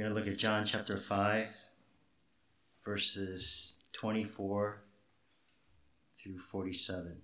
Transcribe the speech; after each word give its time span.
We're 0.00 0.06
going 0.06 0.16
to 0.16 0.20
look 0.22 0.32
at 0.32 0.40
John 0.40 0.64
chapter 0.64 0.96
5, 0.96 1.46
verses 2.86 3.84
24 3.92 4.82
through 6.16 6.38
47. 6.38 7.18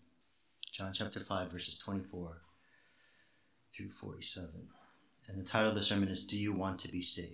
John 0.73 0.93
chapter 0.93 1.21
5, 1.21 1.51
verses 1.51 1.79
24 1.79 2.43
through 3.75 3.89
47. 3.89 4.69
And 5.27 5.41
the 5.41 5.49
title 5.49 5.71
of 5.71 5.75
the 5.75 5.83
sermon 5.83 6.11
is 6.11 6.27
Do 6.27 6.39
You 6.39 6.53
Want 6.53 6.79
to 6.81 6.93
Be 6.93 7.01
Saved? 7.01 7.31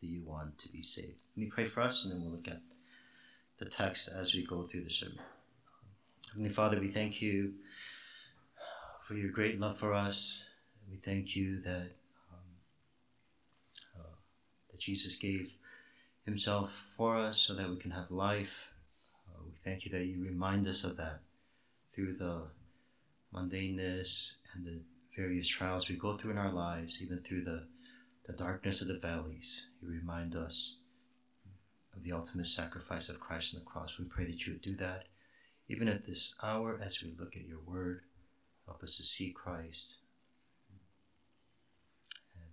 Do 0.00 0.06
you 0.06 0.22
want 0.24 0.56
to 0.58 0.68
be 0.68 0.82
saved? 0.82 1.18
Let 1.36 1.42
me 1.42 1.50
pray 1.50 1.64
for 1.64 1.80
us 1.80 2.04
and 2.04 2.14
then 2.14 2.22
we'll 2.22 2.30
look 2.30 2.46
at 2.46 2.60
the 3.58 3.64
text 3.64 4.08
as 4.16 4.36
we 4.36 4.46
go 4.46 4.62
through 4.62 4.84
the 4.84 4.90
sermon. 4.90 5.18
Heavenly 6.28 6.50
Father, 6.50 6.78
we 6.78 6.86
thank 6.86 7.20
you 7.20 7.54
for 9.00 9.14
your 9.14 9.32
great 9.32 9.58
love 9.58 9.78
for 9.78 9.92
us. 9.92 10.48
We 10.88 10.94
thank 10.98 11.34
you 11.34 11.60
that 11.62 11.88
that 11.92 12.01
Jesus 14.82 15.16
gave 15.16 15.52
Himself 16.24 16.86
for 16.96 17.16
us 17.16 17.38
so 17.38 17.54
that 17.54 17.70
we 17.70 17.76
can 17.76 17.92
have 17.92 18.10
life. 18.10 18.72
Uh, 19.28 19.42
we 19.44 19.52
thank 19.62 19.84
you 19.84 19.92
that 19.92 20.06
you 20.06 20.22
remind 20.22 20.66
us 20.66 20.84
of 20.84 20.96
that 20.96 21.20
through 21.88 22.14
the 22.14 22.48
mundaneness 23.34 24.38
and 24.54 24.66
the 24.66 24.80
various 25.16 25.48
trials 25.48 25.88
we 25.88 25.96
go 25.96 26.16
through 26.16 26.32
in 26.32 26.38
our 26.38 26.52
lives, 26.52 27.00
even 27.02 27.18
through 27.20 27.42
the 27.42 27.66
the 28.24 28.32
darkness 28.32 28.80
of 28.80 28.88
the 28.88 28.98
valleys. 28.98 29.68
You 29.80 29.88
remind 29.88 30.36
us 30.36 30.78
of 31.96 32.02
the 32.04 32.12
ultimate 32.12 32.46
sacrifice 32.46 33.08
of 33.08 33.18
Christ 33.18 33.54
on 33.54 33.60
the 33.60 33.66
cross. 33.66 33.98
We 33.98 34.04
pray 34.04 34.26
that 34.26 34.46
you 34.46 34.52
would 34.52 34.62
do 34.62 34.76
that 34.76 35.06
even 35.68 35.88
at 35.88 36.04
this 36.04 36.34
hour 36.42 36.78
as 36.82 37.02
we 37.02 37.14
look 37.18 37.36
at 37.36 37.46
your 37.46 37.60
word. 37.66 38.02
Help 38.66 38.82
us 38.82 38.96
to 38.96 39.04
see 39.04 39.32
Christ, 39.32 40.00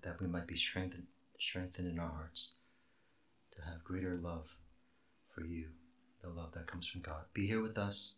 that 0.02 0.20
we 0.22 0.28
might 0.28 0.48
be 0.48 0.56
strengthened, 0.56 1.08
strengthened 1.40 1.88
in 1.88 2.00
our 2.00 2.10
hearts 2.10 2.54
to 3.56 3.62
have 3.64 3.84
greater 3.84 4.18
love 4.22 4.56
for 5.28 5.46
you, 5.46 5.68
the 6.22 6.30
love 6.30 6.52
that 6.52 6.68
comes 6.68 6.88
from 6.88 7.02
God. 7.02 7.23
Be 7.34 7.48
here 7.48 7.62
with 7.62 7.78
us. 7.78 8.16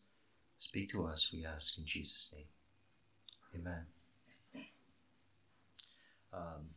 Speak 0.59 0.89
to 0.91 1.05
us, 1.05 1.31
we 1.33 1.45
ask 1.45 1.77
in 1.77 1.85
Jesus' 1.85 2.33
name. 2.35 2.45
Amen. 3.55 3.85
Um, 6.33 6.69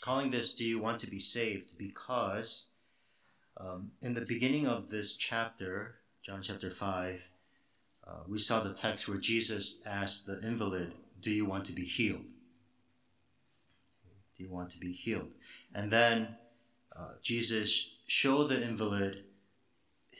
calling 0.00 0.30
this 0.30 0.54
Do 0.54 0.64
You 0.64 0.80
Want 0.80 1.00
to 1.00 1.10
Be 1.10 1.18
Saved? 1.18 1.76
Because 1.78 2.68
um, 3.56 3.92
in 4.02 4.14
the 4.14 4.22
beginning 4.22 4.66
of 4.66 4.90
this 4.90 5.16
chapter, 5.16 5.96
John 6.22 6.42
chapter 6.42 6.70
5, 6.70 7.30
uh, 8.06 8.12
we 8.26 8.38
saw 8.38 8.60
the 8.60 8.72
text 8.72 9.08
where 9.08 9.18
Jesus 9.18 9.86
asked 9.86 10.26
the 10.26 10.40
invalid, 10.40 10.94
Do 11.20 11.30
you 11.30 11.44
want 11.44 11.66
to 11.66 11.72
be 11.72 11.84
healed? 11.84 12.26
Do 14.36 14.44
you 14.44 14.50
want 14.50 14.70
to 14.70 14.78
be 14.78 14.92
healed? 14.92 15.32
And 15.74 15.90
then 15.90 16.36
uh, 16.96 17.14
Jesus 17.22 17.98
showed 18.06 18.48
the 18.48 18.62
invalid 18.62 19.24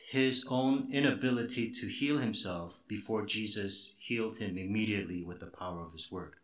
his 0.09 0.45
own 0.49 0.89
inability 0.93 1.71
to 1.71 1.87
heal 1.87 2.19
himself 2.19 2.83
before 2.89 3.25
Jesus 3.25 3.97
healed 4.01 4.39
him 4.39 4.59
immediately 4.59 5.23
with 5.23 5.41
the 5.41 5.47
power 5.47 5.81
of 5.85 5.93
his 5.93 6.11
word. 6.11 6.35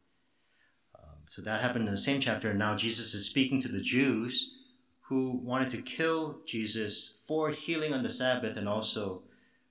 So 1.28 1.42
that 1.42 1.60
happened 1.60 1.86
in 1.86 1.92
the 1.92 1.98
same 1.98 2.20
chapter. 2.20 2.50
And 2.50 2.58
now 2.58 2.76
Jesus 2.76 3.14
is 3.14 3.28
speaking 3.28 3.60
to 3.62 3.68
the 3.68 3.80
Jews 3.80 4.54
who 5.02 5.40
wanted 5.42 5.70
to 5.70 5.82
kill 5.82 6.40
Jesus 6.46 7.22
for 7.26 7.50
healing 7.50 7.92
on 7.92 8.02
the 8.02 8.10
Sabbath 8.10 8.56
and 8.56 8.68
also 8.68 9.22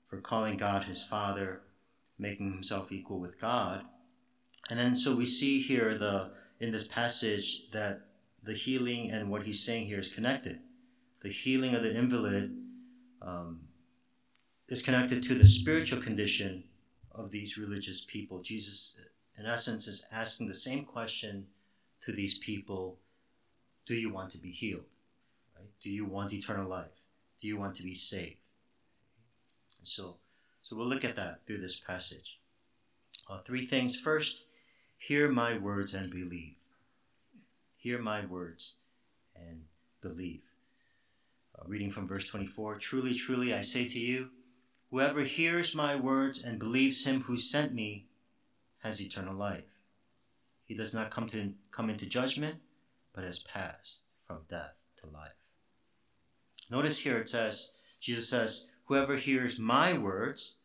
for 0.07 0.19
calling 0.19 0.57
God 0.57 0.83
his 0.83 1.03
Father, 1.03 1.61
making 2.17 2.51
himself 2.51 2.91
equal 2.91 3.19
with 3.19 3.39
God. 3.39 3.83
And 4.69 4.79
then 4.79 4.95
so 4.95 5.15
we 5.15 5.25
see 5.25 5.61
here 5.61 5.93
the 5.93 6.31
in 6.59 6.71
this 6.71 6.87
passage 6.87 7.69
that 7.71 8.04
the 8.45 8.53
healing 8.53 9.11
and 9.11 9.29
what 9.29 9.43
he's 9.43 9.63
saying 9.63 9.87
here 9.87 9.99
is 9.99 10.11
connected. 10.11 10.59
The 11.21 11.29
healing 11.29 11.75
of 11.75 11.83
the 11.83 11.95
invalid 11.95 12.55
um, 13.21 13.61
is 14.67 14.83
connected 14.83 15.23
to 15.23 15.35
the 15.35 15.45
spiritual 15.45 16.01
condition 16.01 16.65
of 17.11 17.31
these 17.31 17.57
religious 17.57 18.05
people. 18.05 18.41
Jesus 18.41 18.97
in 19.37 19.45
essence, 19.45 19.87
is 19.87 20.05
asking 20.11 20.47
the 20.47 20.53
same 20.53 20.85
question 20.85 21.47
to 22.01 22.11
these 22.11 22.37
people 22.37 22.99
Do 23.85 23.95
you 23.95 24.11
want 24.11 24.31
to 24.31 24.37
be 24.39 24.51
healed? 24.51 24.85
Right? 25.55 25.69
Do 25.81 25.91
you 25.91 26.05
want 26.05 26.33
eternal 26.33 26.69
life? 26.69 27.01
Do 27.41 27.47
you 27.47 27.57
want 27.57 27.75
to 27.75 27.83
be 27.83 27.95
saved? 27.95 28.37
And 29.77 29.87
so, 29.87 30.17
so 30.61 30.75
we'll 30.75 30.87
look 30.87 31.05
at 31.05 31.15
that 31.15 31.45
through 31.45 31.59
this 31.59 31.79
passage. 31.79 32.39
Uh, 33.29 33.37
three 33.39 33.65
things. 33.65 33.99
First, 33.99 34.47
hear 34.97 35.29
my 35.29 35.57
words 35.57 35.93
and 35.93 36.09
believe. 36.09 36.55
Hear 37.85 37.99
my 37.99 38.25
words 38.25 38.77
and 39.35 39.65
believe. 40.01 40.41
Uh, 41.53 41.65
reading 41.67 41.91
from 41.91 42.07
verse 42.07 42.27
24 42.27 42.79
Truly, 42.79 43.13
truly, 43.13 43.53
I 43.53 43.61
say 43.61 43.85
to 43.85 43.99
you, 43.99 44.31
whoever 44.89 45.21
hears 45.21 45.75
my 45.75 45.95
words 45.95 46.43
and 46.43 46.57
believes 46.57 47.05
him 47.05 47.21
who 47.21 47.37
sent 47.37 47.75
me 47.75 48.07
has 48.79 48.99
eternal 48.99 49.35
life. 49.35 49.69
He 50.63 50.73
does 50.73 50.95
not 50.95 51.11
come 51.11 51.27
to 51.27 51.53
come 51.69 51.91
into 51.91 52.07
judgment, 52.07 52.55
but 53.13 53.23
has 53.23 53.43
passed 53.43 54.05
from 54.23 54.47
death 54.49 54.79
to 55.01 55.07
life. 55.07 55.37
Notice 56.71 56.97
here 56.97 57.19
it 57.19 57.29
says, 57.29 57.73
Jesus 57.99 58.27
says, 58.27 58.71
Whoever 58.85 59.15
hears 59.15 59.59
my 59.59 59.95
words, 59.95 60.55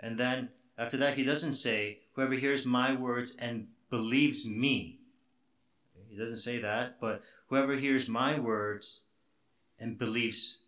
and 0.00 0.18
then 0.18 0.50
after 0.76 0.98
that 0.98 1.14
he 1.14 1.24
doesn't 1.24 1.54
say, 1.54 2.00
Whoever 2.12 2.34
hears 2.34 2.66
my 2.66 2.94
words 2.94 3.36
and 3.36 3.68
believes 3.88 4.46
me. 4.46 4.97
He 6.18 6.24
doesn't 6.24 6.38
say 6.38 6.58
that, 6.58 7.00
but 7.00 7.22
whoever 7.46 7.74
hears 7.74 8.08
my 8.08 8.40
words 8.40 9.04
and 9.78 9.96
believes 9.96 10.62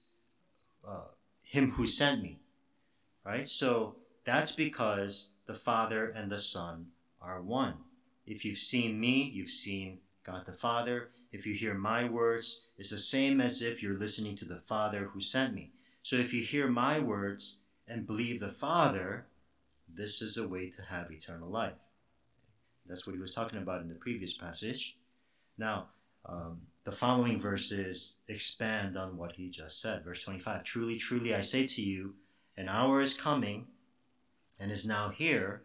uh, 0.87 1.09
him 1.43 1.72
who 1.72 1.88
sent 1.88 2.22
me. 2.22 2.38
Right? 3.25 3.49
So 3.49 3.97
that's 4.22 4.55
because 4.55 5.33
the 5.47 5.56
Father 5.56 6.09
and 6.09 6.31
the 6.31 6.39
Son 6.39 6.93
are 7.21 7.43
one. 7.43 7.78
If 8.27 8.44
you've 8.44 8.59
seen 8.59 9.00
me, 9.00 9.25
you've 9.25 9.50
seen 9.50 9.99
God 10.22 10.47
the 10.47 10.53
Father. 10.53 11.10
If 11.33 11.49
you 11.49 11.55
hear 11.55 11.75
my 11.75 12.09
words, 12.09 12.69
it's 12.78 12.91
the 12.91 12.99
same 12.99 13.41
as 13.41 13.60
if 13.60 13.83
you're 13.83 13.99
listening 13.99 14.37
to 14.37 14.44
the 14.44 14.59
Father 14.59 15.06
who 15.12 15.21
sent 15.21 15.53
me. 15.53 15.72
So 16.05 16.15
if 16.15 16.33
you 16.33 16.44
hear 16.44 16.69
my 16.69 17.00
words 17.00 17.59
and 17.89 18.06
believe 18.06 18.39
the 18.39 18.50
Father, 18.50 19.27
this 19.93 20.22
is 20.22 20.37
a 20.37 20.47
way 20.47 20.71
to 20.71 20.83
have 20.83 21.10
eternal 21.10 21.50
life. 21.50 21.75
That's 22.87 23.05
what 23.05 23.16
he 23.16 23.21
was 23.21 23.34
talking 23.34 23.59
about 23.59 23.83
in 23.83 23.89
the 23.89 23.97
previous 23.97 24.39
passage. 24.39 24.97
Now, 25.60 25.88
um, 26.25 26.62
the 26.84 26.91
following 26.91 27.38
verses 27.38 28.16
expand 28.28 28.97
on 28.97 29.19
what 29.19 29.32
he 29.32 29.50
just 29.50 29.82
said. 29.82 30.03
Verse 30.03 30.25
25 30.25 30.65
Truly, 30.65 30.97
truly, 30.97 31.34
I 31.34 31.43
say 31.43 31.66
to 31.66 31.82
you, 31.82 32.15
an 32.56 32.71
hour 32.71 33.03
is 33.03 33.21
coming 33.21 33.66
and 34.59 34.72
is 34.72 34.88
now 34.88 35.10
here 35.10 35.62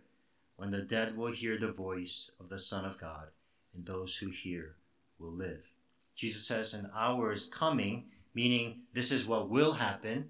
when 0.57 0.71
the 0.71 0.81
dead 0.81 1.15
will 1.15 1.31
hear 1.31 1.57
the 1.57 1.71
voice 1.71 2.29
of 2.41 2.49
the 2.49 2.59
Son 2.59 2.83
of 2.83 2.99
God, 2.99 3.27
and 3.73 3.85
those 3.85 4.17
who 4.17 4.29
hear 4.29 4.75
will 5.17 5.31
live. 5.31 5.63
Jesus 6.13 6.45
says 6.45 6.73
an 6.73 6.91
hour 6.93 7.31
is 7.31 7.47
coming, 7.47 8.07
meaning 8.33 8.81
this 8.93 9.13
is 9.13 9.25
what 9.25 9.49
will 9.49 9.73
happen. 9.73 10.29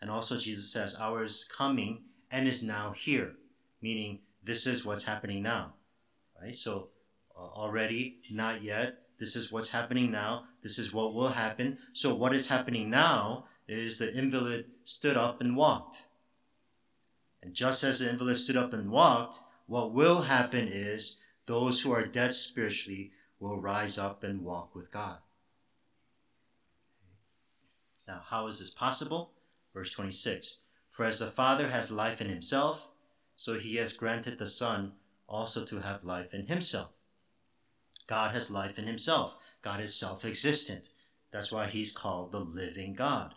And 0.00 0.10
also, 0.10 0.36
Jesus 0.36 0.72
says 0.72 0.96
hour 0.98 1.24
is 1.24 1.44
coming 1.44 2.04
and 2.30 2.46
is 2.46 2.62
now 2.62 2.92
here, 2.92 3.34
meaning 3.82 4.20
this 4.44 4.64
is 4.64 4.86
what's 4.86 5.06
happening 5.06 5.42
now. 5.42 5.74
Right? 6.40 6.54
So, 6.54 6.90
Uh, 7.36 7.40
already, 7.40 8.18
not 8.30 8.62
yet. 8.62 8.98
This 9.18 9.36
is 9.36 9.52
what's 9.52 9.72
happening 9.72 10.10
now. 10.10 10.44
This 10.62 10.78
is 10.78 10.92
what 10.92 11.14
will 11.14 11.28
happen. 11.28 11.78
So, 11.92 12.14
what 12.14 12.34
is 12.34 12.48
happening 12.48 12.88
now 12.88 13.44
is 13.68 13.98
the 13.98 14.16
invalid 14.16 14.66
stood 14.84 15.16
up 15.16 15.40
and 15.40 15.56
walked. 15.56 16.06
And 17.42 17.54
just 17.54 17.84
as 17.84 17.98
the 17.98 18.10
invalid 18.10 18.36
stood 18.36 18.56
up 18.56 18.72
and 18.72 18.90
walked, 18.90 19.38
what 19.66 19.92
will 19.92 20.22
happen 20.22 20.68
is 20.68 21.22
those 21.46 21.80
who 21.80 21.92
are 21.92 22.06
dead 22.06 22.34
spiritually 22.34 23.12
will 23.38 23.60
rise 23.60 23.98
up 23.98 24.24
and 24.24 24.42
walk 24.42 24.74
with 24.74 24.90
God. 24.90 25.18
Now, 28.06 28.22
how 28.24 28.46
is 28.46 28.58
this 28.58 28.72
possible? 28.72 29.32
Verse 29.74 29.90
26 29.90 30.60
For 30.90 31.04
as 31.04 31.18
the 31.18 31.26
Father 31.26 31.68
has 31.68 31.92
life 31.92 32.20
in 32.20 32.28
himself, 32.28 32.90
so 33.34 33.58
he 33.58 33.76
has 33.76 33.96
granted 33.96 34.38
the 34.38 34.46
Son 34.46 34.92
also 35.28 35.64
to 35.64 35.80
have 35.80 36.04
life 36.04 36.32
in 36.32 36.46
himself. 36.46 36.95
God 38.06 38.32
has 38.32 38.50
life 38.50 38.78
in 38.78 38.86
himself. 38.86 39.36
God 39.62 39.80
is 39.80 39.94
self 39.94 40.24
existent. 40.24 40.90
That's 41.32 41.52
why 41.52 41.66
he's 41.66 41.94
called 41.94 42.32
the 42.32 42.40
living 42.40 42.94
God. 42.94 43.34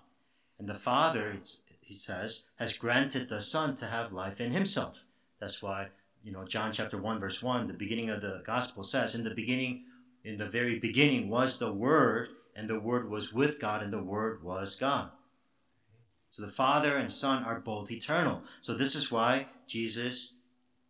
And 0.57 0.68
the 0.68 0.75
Father, 0.75 1.36
he 1.81 1.94
says, 1.94 2.50
has 2.57 2.77
granted 2.77 3.30
the 3.30 3.42
Son 3.42 3.75
to 3.75 3.86
have 3.86 4.13
life 4.13 4.39
in 4.39 4.51
himself. 4.51 5.06
That's 5.39 5.63
why, 5.63 5.88
you 6.24 6.31
know, 6.31 6.45
John 6.45 6.71
chapter 6.71 6.98
1, 6.98 7.19
verse 7.19 7.42
1, 7.42 7.68
the 7.68 7.74
beginning 7.74 8.10
of 8.10 8.21
the 8.21 8.44
gospel 8.45 8.83
says, 8.83 9.16
In 9.16 9.24
the 9.24 9.33
beginning, 9.33 9.86
in 10.24 10.38
the 10.38 10.45
very 10.45 10.77
beginning 10.77 11.30
was 11.30 11.57
the 11.57 11.74
Word, 11.74 12.30
and 12.56 12.69
the 12.69 12.80
Word 12.80 13.10
was 13.10 13.33
with 13.33 13.60
God, 13.60 13.81
and 13.81 13.92
the 13.92 14.04
Word 14.04 14.44
was 14.44 14.80
God. 14.80 15.12
So 16.31 16.44
the 16.44 16.50
Father 16.51 16.98
and 16.98 17.10
Son 17.10 17.44
are 17.44 17.60
both 17.60 17.89
eternal. 17.89 18.44
So 18.62 18.75
this 18.75 18.95
is 18.95 19.12
why 19.12 19.48
Jesus 19.66 20.39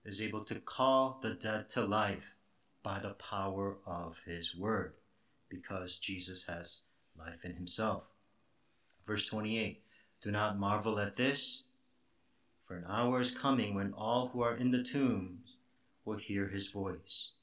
is 0.03 0.21
able 0.21 0.43
to 0.45 0.55
call 0.55 1.19
the 1.21 1.35
dead 1.35 1.69
to 1.69 1.85
life 1.85 2.35
by 2.89 2.97
the 2.97 3.13
power 3.13 3.77
of 3.85 4.19
his 4.25 4.55
Word. 4.55 4.95
because 5.47 5.99
Jesus 5.99 6.47
has 6.47 6.83
life 7.15 7.45
in 7.45 7.53
himself. 7.53 8.07
Verse 9.05 9.27
28 9.27 9.83
Do 10.23 10.31
not 10.31 10.57
marvel 10.57 10.97
at 10.97 11.15
this, 11.15 11.69
for 12.65 12.75
an 12.77 12.85
hour 12.87 13.21
is 13.21 13.37
coming 13.37 13.75
when 13.75 13.93
all 13.93 14.29
who 14.29 14.41
are 14.41 14.55
in 14.55 14.71
the 14.71 14.81
tombs 14.81 15.57
will 16.03 16.17
hear 16.17 16.47
his 16.47 16.71
voice 16.71 17.33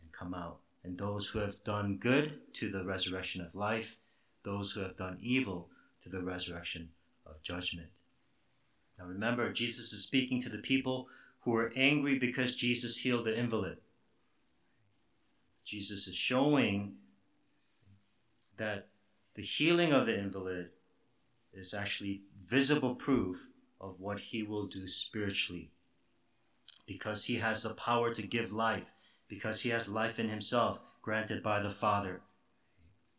and 0.00 0.10
come 0.10 0.34
out, 0.34 0.58
and 0.82 0.98
those 0.98 1.28
who 1.28 1.38
have 1.38 1.62
done 1.62 1.98
good 1.98 2.52
to 2.54 2.68
the 2.68 2.84
resurrection 2.84 3.42
of 3.44 3.54
life, 3.54 3.98
those 4.42 4.72
who 4.72 4.80
have 4.80 4.96
done 4.96 5.18
evil 5.20 5.70
to 6.02 6.08
the 6.08 6.22
resurrection 6.22 6.88
of 7.26 7.40
judgment. 7.44 7.90
Now 8.98 9.04
remember, 9.04 9.52
Jesus 9.52 9.92
is 9.92 10.04
speaking 10.04 10.42
to 10.42 10.48
the 10.48 10.58
people 10.72 11.06
who 11.42 11.52
were 11.52 11.72
angry 11.76 12.18
because 12.18 12.56
Jesus 12.56 12.96
healed 12.98 13.26
the 13.26 13.38
invalid. 13.38 13.78
Jesus 15.64 16.08
is 16.08 16.16
showing 16.16 16.94
that 18.56 18.88
the 19.34 19.42
healing 19.42 19.92
of 19.92 20.06
the 20.06 20.18
invalid 20.18 20.70
is 21.52 21.74
actually 21.74 22.22
visible 22.36 22.94
proof 22.94 23.48
of 23.80 24.00
what 24.00 24.18
he 24.18 24.42
will 24.42 24.66
do 24.66 24.86
spiritually. 24.86 25.70
Because 26.86 27.26
he 27.26 27.36
has 27.36 27.62
the 27.62 27.74
power 27.74 28.12
to 28.14 28.22
give 28.22 28.52
life, 28.52 28.92
because 29.28 29.62
he 29.62 29.70
has 29.70 29.88
life 29.88 30.18
in 30.18 30.28
himself 30.28 30.80
granted 31.00 31.42
by 31.42 31.60
the 31.60 31.70
Father. 31.70 32.20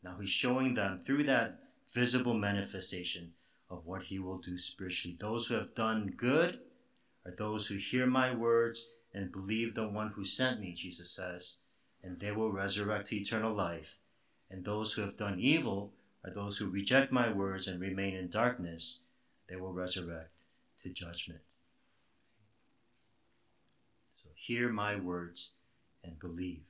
Now 0.04 0.18
he's 0.20 0.30
showing 0.30 0.74
them 0.74 1.00
through 1.00 1.24
that 1.24 1.60
visible 1.94 2.34
manifestation 2.34 3.34
of 3.70 3.86
what 3.86 4.04
he 4.04 4.20
will 4.20 4.38
do 4.38 4.58
spiritually. 4.58 5.18
Those 5.20 5.48
who 5.48 5.56
have 5.56 5.76
done 5.76 6.14
good 6.16 6.60
are 7.26 7.36
those 7.36 7.68
who 7.68 7.76
hear 7.76 8.06
my 8.06 8.34
words 8.34 8.90
and 9.14 9.32
believe 9.32 9.74
the 9.74 9.88
one 9.88 10.10
who 10.10 10.26
sent 10.26 10.60
me, 10.60 10.74
Jesus 10.74 11.12
says, 11.12 11.58
and 12.04 12.20
they 12.20 12.32
will 12.32 12.52
resurrect 12.52 13.08
to 13.08 13.16
eternal 13.16 13.54
life. 13.54 13.98
And 14.50 14.64
those 14.64 14.94
who 14.94 15.02
have 15.02 15.18
done 15.18 15.40
evil 15.40 15.94
are 16.24 16.32
those 16.32 16.58
who 16.58 16.70
reject 16.70 17.12
my 17.12 17.32
words 17.32 17.68
and 17.68 17.80
remain 17.80 18.14
in 18.14 18.30
darkness. 18.30 19.02
They 19.50 19.56
will 19.56 19.74
resurrect 19.74 20.42
to 20.84 20.90
judgment. 20.90 21.42
So 24.16 24.30
hear 24.36 24.70
my 24.70 24.96
words 24.96 25.54
and 26.04 26.20
believe. 26.20 26.64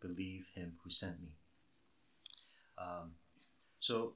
Believe 0.00 0.48
him 0.54 0.74
who 0.84 0.90
sent 0.90 1.20
me. 1.20 1.30
Um, 2.78 3.12
so 3.80 4.12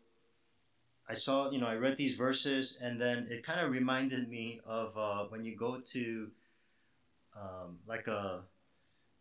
I 1.08 1.14
saw, 1.14 1.50
you 1.50 1.58
know, 1.58 1.66
I 1.66 1.74
read 1.74 1.96
these 1.96 2.16
verses 2.16 2.78
and 2.80 3.00
then 3.00 3.26
it 3.30 3.42
kind 3.42 3.60
of 3.60 3.72
reminded 3.72 4.28
me 4.28 4.60
of 4.64 4.96
uh, 4.96 5.24
when 5.24 5.42
you 5.42 5.56
go 5.56 5.80
to 5.80 6.30
um, 7.34 7.78
like 7.86 8.06
a 8.06 8.42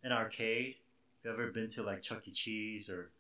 an 0.04 0.12
arcade. 0.12 0.76
Have 1.26 1.38
you 1.38 1.44
ever 1.44 1.52
been 1.52 1.68
to 1.70 1.84
like 1.84 2.02
Chuck 2.02 2.28
E. 2.28 2.32
Cheese 2.32 2.90
or 2.90 3.12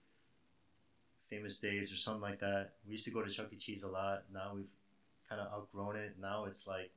Famous 1.29 1.59
Dave's 1.59 1.91
or 1.91 1.95
something 1.95 2.21
like 2.21 2.39
that? 2.39 2.71
We 2.85 2.93
used 2.93 3.05
to 3.05 3.11
go 3.11 3.21
to 3.21 3.29
Chuck 3.29 3.47
E. 3.51 3.57
Cheese 3.57 3.83
a 3.83 3.91
lot. 3.91 4.23
Now 4.33 4.53
we've 4.55 4.71
kind 5.27 5.41
of 5.41 5.51
outgrown 5.51 5.97
it. 5.97 6.15
Now 6.19 6.45
it's 6.45 6.65
like 6.65 6.91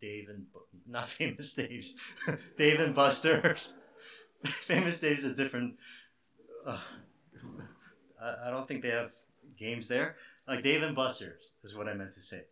Dave 0.00 0.28
and 0.28 0.46
not 0.86 1.08
Famous 1.08 1.54
Dave's, 1.54 1.96
Dave 2.56 2.80
and 2.80 2.94
Buster's. 2.94 3.74
famous 4.44 5.00
Dave's 5.00 5.24
a 5.24 5.34
different. 5.34 5.76
Uh, 6.66 6.78
I, 8.20 8.48
I 8.48 8.50
don't 8.50 8.66
think 8.66 8.82
they 8.82 8.90
have 8.90 9.12
games 9.56 9.86
there. 9.86 10.16
Like 10.48 10.62
Dave 10.62 10.82
and 10.82 10.96
Buster's 10.96 11.56
is 11.62 11.76
what 11.76 11.88
I 11.88 11.94
meant 11.94 12.12
to 12.12 12.20
say. 12.20 12.42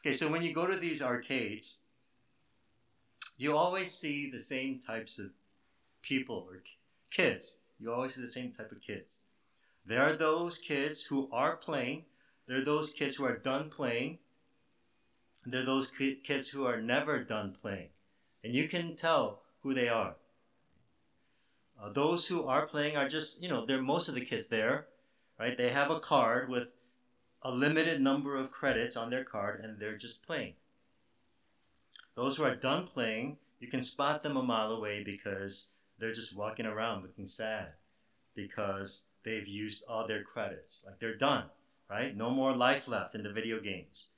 okay, 0.00 0.12
so 0.12 0.30
when 0.30 0.42
you 0.42 0.54
go 0.54 0.66
to 0.66 0.76
these 0.76 1.02
arcades, 1.02 1.82
you 3.36 3.56
always 3.56 3.92
see 3.92 4.30
the 4.30 4.40
same 4.40 4.80
types 4.80 5.18
of 5.18 5.30
people 6.06 6.46
or 6.48 6.62
kids. 7.10 7.58
You 7.78 7.92
always 7.92 8.14
see 8.14 8.20
the 8.20 8.28
same 8.28 8.52
type 8.52 8.72
of 8.72 8.80
kids. 8.80 9.14
There 9.84 10.02
are 10.02 10.12
those 10.12 10.58
kids 10.58 11.02
who 11.02 11.28
are 11.32 11.56
playing 11.56 12.04
there 12.46 12.58
are 12.58 12.64
those 12.64 12.92
kids 12.92 13.16
who 13.16 13.24
are 13.24 13.36
done 13.36 13.70
playing. 13.70 14.18
There 15.44 15.62
are 15.62 15.66
those 15.66 15.90
kids 15.90 16.48
who 16.48 16.64
are 16.64 16.80
never 16.80 17.22
done 17.22 17.52
playing. 17.52 17.88
And 18.44 18.54
you 18.54 18.68
can 18.68 18.94
tell 18.94 19.42
who 19.62 19.74
they 19.74 19.88
are. 19.88 20.16
Uh, 21.80 21.90
those 21.90 22.28
who 22.28 22.46
are 22.46 22.66
playing 22.66 22.96
are 22.96 23.08
just, 23.08 23.42
you 23.42 23.48
know, 23.48 23.66
they're 23.66 23.82
most 23.82 24.08
of 24.08 24.14
the 24.14 24.24
kids 24.24 24.48
there, 24.48 24.86
right? 25.38 25.56
They 25.56 25.70
have 25.70 25.90
a 25.90 26.00
card 26.00 26.48
with 26.48 26.68
a 27.42 27.50
limited 27.50 28.00
number 28.00 28.36
of 28.36 28.50
credits 28.50 28.96
on 28.96 29.10
their 29.10 29.24
card 29.24 29.62
and 29.62 29.78
they're 29.78 29.96
just 29.96 30.24
playing. 30.24 30.54
Those 32.14 32.36
who 32.36 32.44
are 32.44 32.56
done 32.56 32.86
playing, 32.86 33.38
you 33.60 33.68
can 33.68 33.82
spot 33.82 34.22
them 34.22 34.36
a 34.36 34.42
mile 34.42 34.70
away 34.70 35.02
because 35.02 35.68
they're 35.98 36.12
just 36.12 36.36
walking 36.36 36.66
around 36.66 37.02
looking 37.02 37.26
sad 37.26 37.68
because 38.34 39.04
they've 39.24 39.46
used 39.46 39.84
all 39.88 40.06
their 40.06 40.22
credits. 40.22 40.84
Like 40.86 40.98
they're 41.00 41.16
done 41.16 41.44
right? 41.90 42.16
No 42.16 42.30
more 42.30 42.52
life 42.52 42.88
left 42.88 43.14
in 43.14 43.22
the 43.22 43.32
video 43.32 43.60
games. 43.60 44.08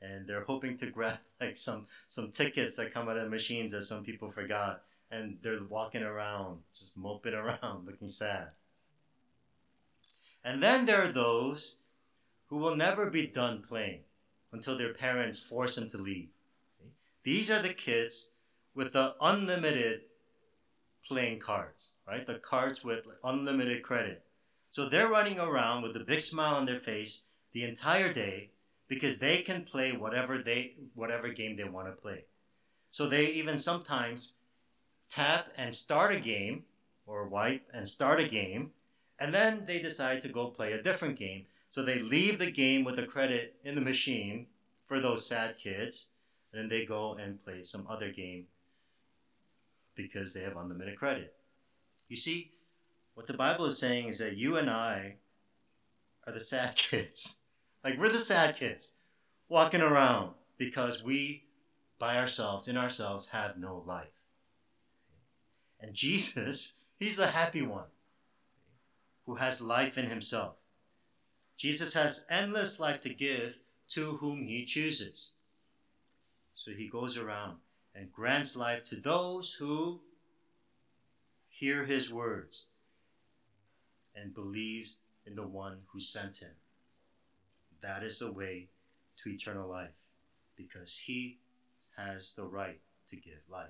And 0.00 0.26
they're 0.26 0.44
hoping 0.44 0.76
to 0.78 0.86
grab 0.90 1.18
like 1.40 1.56
some 1.56 1.86
some 2.06 2.30
tickets 2.30 2.76
that 2.76 2.92
come 2.92 3.08
out 3.08 3.16
of 3.16 3.24
the 3.24 3.30
machines 3.30 3.72
that 3.72 3.82
some 3.82 4.04
people 4.04 4.30
forgot. 4.30 4.82
And 5.10 5.38
they're 5.42 5.62
walking 5.68 6.02
around, 6.02 6.60
just 6.78 6.96
moping 6.96 7.34
around, 7.34 7.86
looking 7.86 8.08
sad. 8.08 8.48
And 10.44 10.62
then 10.62 10.86
there 10.86 11.02
are 11.02 11.12
those 11.12 11.78
who 12.46 12.56
will 12.56 12.76
never 12.76 13.10
be 13.10 13.26
done 13.26 13.60
playing 13.60 14.00
until 14.52 14.78
their 14.78 14.94
parents 14.94 15.42
force 15.42 15.76
them 15.76 15.90
to 15.90 15.98
leave. 15.98 16.28
These 17.22 17.50
are 17.50 17.60
the 17.60 17.74
kids 17.74 18.30
with 18.74 18.92
the 18.92 19.14
unlimited 19.20 20.02
playing 21.08 21.38
cards, 21.38 21.94
right? 22.06 22.26
The 22.26 22.38
cards 22.38 22.84
with 22.84 23.06
unlimited 23.24 23.82
credit. 23.82 24.24
So 24.70 24.88
they're 24.88 25.08
running 25.08 25.40
around 25.40 25.82
with 25.82 25.96
a 25.96 26.00
big 26.00 26.20
smile 26.20 26.56
on 26.56 26.66
their 26.66 26.78
face 26.78 27.24
the 27.52 27.64
entire 27.64 28.12
day 28.12 28.50
because 28.86 29.18
they 29.18 29.38
can 29.42 29.64
play 29.64 29.92
whatever 29.92 30.38
they 30.38 30.74
whatever 30.94 31.30
game 31.30 31.56
they 31.56 31.64
want 31.64 31.86
to 31.88 31.92
play. 31.92 32.24
So 32.90 33.08
they 33.08 33.26
even 33.26 33.58
sometimes 33.58 34.34
tap 35.08 35.48
and 35.56 35.74
start 35.74 36.14
a 36.14 36.20
game 36.20 36.64
or 37.06 37.26
wipe 37.26 37.66
and 37.72 37.88
start 37.88 38.20
a 38.20 38.28
game 38.28 38.72
and 39.18 39.34
then 39.34 39.64
they 39.66 39.80
decide 39.80 40.22
to 40.22 40.28
go 40.28 40.48
play 40.48 40.72
a 40.72 40.82
different 40.82 41.18
game. 41.18 41.46
So 41.70 41.82
they 41.82 41.98
leave 41.98 42.38
the 42.38 42.50
game 42.50 42.84
with 42.84 42.96
the 42.96 43.06
credit 43.06 43.56
in 43.64 43.74
the 43.74 43.80
machine 43.80 44.46
for 44.86 45.00
those 45.00 45.26
sad 45.26 45.56
kids 45.56 46.10
and 46.52 46.60
then 46.60 46.68
they 46.68 46.84
go 46.86 47.14
and 47.14 47.42
play 47.42 47.62
some 47.62 47.86
other 47.88 48.10
game 48.10 48.46
because 49.98 50.32
they 50.32 50.42
have 50.42 50.56
unlimited 50.56 50.96
credit. 50.96 51.34
You 52.08 52.16
see, 52.16 52.52
what 53.14 53.26
the 53.26 53.34
Bible 53.34 53.66
is 53.66 53.78
saying 53.78 54.06
is 54.06 54.18
that 54.18 54.36
you 54.36 54.56
and 54.56 54.70
I 54.70 55.16
are 56.26 56.32
the 56.32 56.40
sad 56.40 56.76
kids. 56.76 57.38
like 57.84 57.98
we're 57.98 58.08
the 58.08 58.18
sad 58.18 58.56
kids 58.56 58.94
walking 59.48 59.82
around 59.82 60.34
because 60.56 61.02
we, 61.02 61.44
by 61.98 62.16
ourselves, 62.16 62.68
in 62.68 62.76
ourselves, 62.76 63.30
have 63.30 63.58
no 63.58 63.82
life. 63.84 64.24
And 65.80 65.94
Jesus, 65.94 66.74
he's 66.96 67.16
the 67.16 67.26
happy 67.26 67.62
one 67.62 67.90
who 69.26 69.34
has 69.34 69.60
life 69.60 69.98
in 69.98 70.06
himself. 70.06 70.54
Jesus 71.56 71.94
has 71.94 72.24
endless 72.30 72.78
life 72.78 73.00
to 73.00 73.12
give 73.12 73.58
to 73.88 74.12
whom 74.18 74.44
he 74.44 74.64
chooses. 74.64 75.32
So 76.54 76.70
he 76.70 76.88
goes 76.88 77.18
around 77.18 77.56
and 77.98 78.12
grants 78.12 78.56
life 78.56 78.84
to 78.84 78.96
those 78.96 79.54
who 79.54 80.00
hear 81.48 81.84
his 81.84 82.12
words 82.12 82.68
and 84.14 84.32
believes 84.32 84.98
in 85.26 85.34
the 85.34 85.46
one 85.46 85.78
who 85.88 85.98
sent 85.98 86.36
him. 86.36 86.52
That 87.82 88.04
is 88.04 88.20
the 88.20 88.32
way 88.32 88.68
to 89.22 89.30
eternal 89.30 89.68
life 89.68 89.96
because 90.56 90.96
he 90.96 91.38
has 91.96 92.34
the 92.34 92.44
right 92.44 92.80
to 93.08 93.16
give 93.16 93.40
life. 93.50 93.66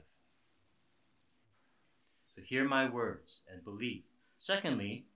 So 2.35 2.42
hear 2.42 2.68
my 2.68 2.88
words 2.88 3.40
and 3.50 3.64
believe. 3.64 4.02
Secondly, 4.38 5.06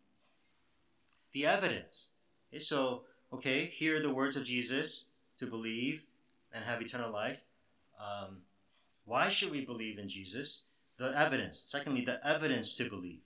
the 1.33 1.47
evidence. 1.47 2.12
Okay, 2.50 2.61
so, 2.61 3.02
okay, 3.33 3.66
hear 3.66 4.00
the 4.00 4.12
words 4.12 4.37
of 4.37 4.45
Jesus 4.45 5.04
to 5.37 5.47
believe 5.47 6.04
and 6.52 6.64
have 6.64 6.81
eternal 6.81 7.12
life. 7.12 7.40
Um, 8.00 8.38
why 9.04 9.28
should 9.28 9.50
we 9.50 9.64
believe 9.64 9.99
in 9.99 10.09
Jesus? 10.09 10.64
The 10.99 11.16
evidence. 11.18 11.59
Secondly, 11.59 12.04
the 12.04 12.25
evidence 12.26 12.76
to 12.76 12.88
believe. 12.88 13.21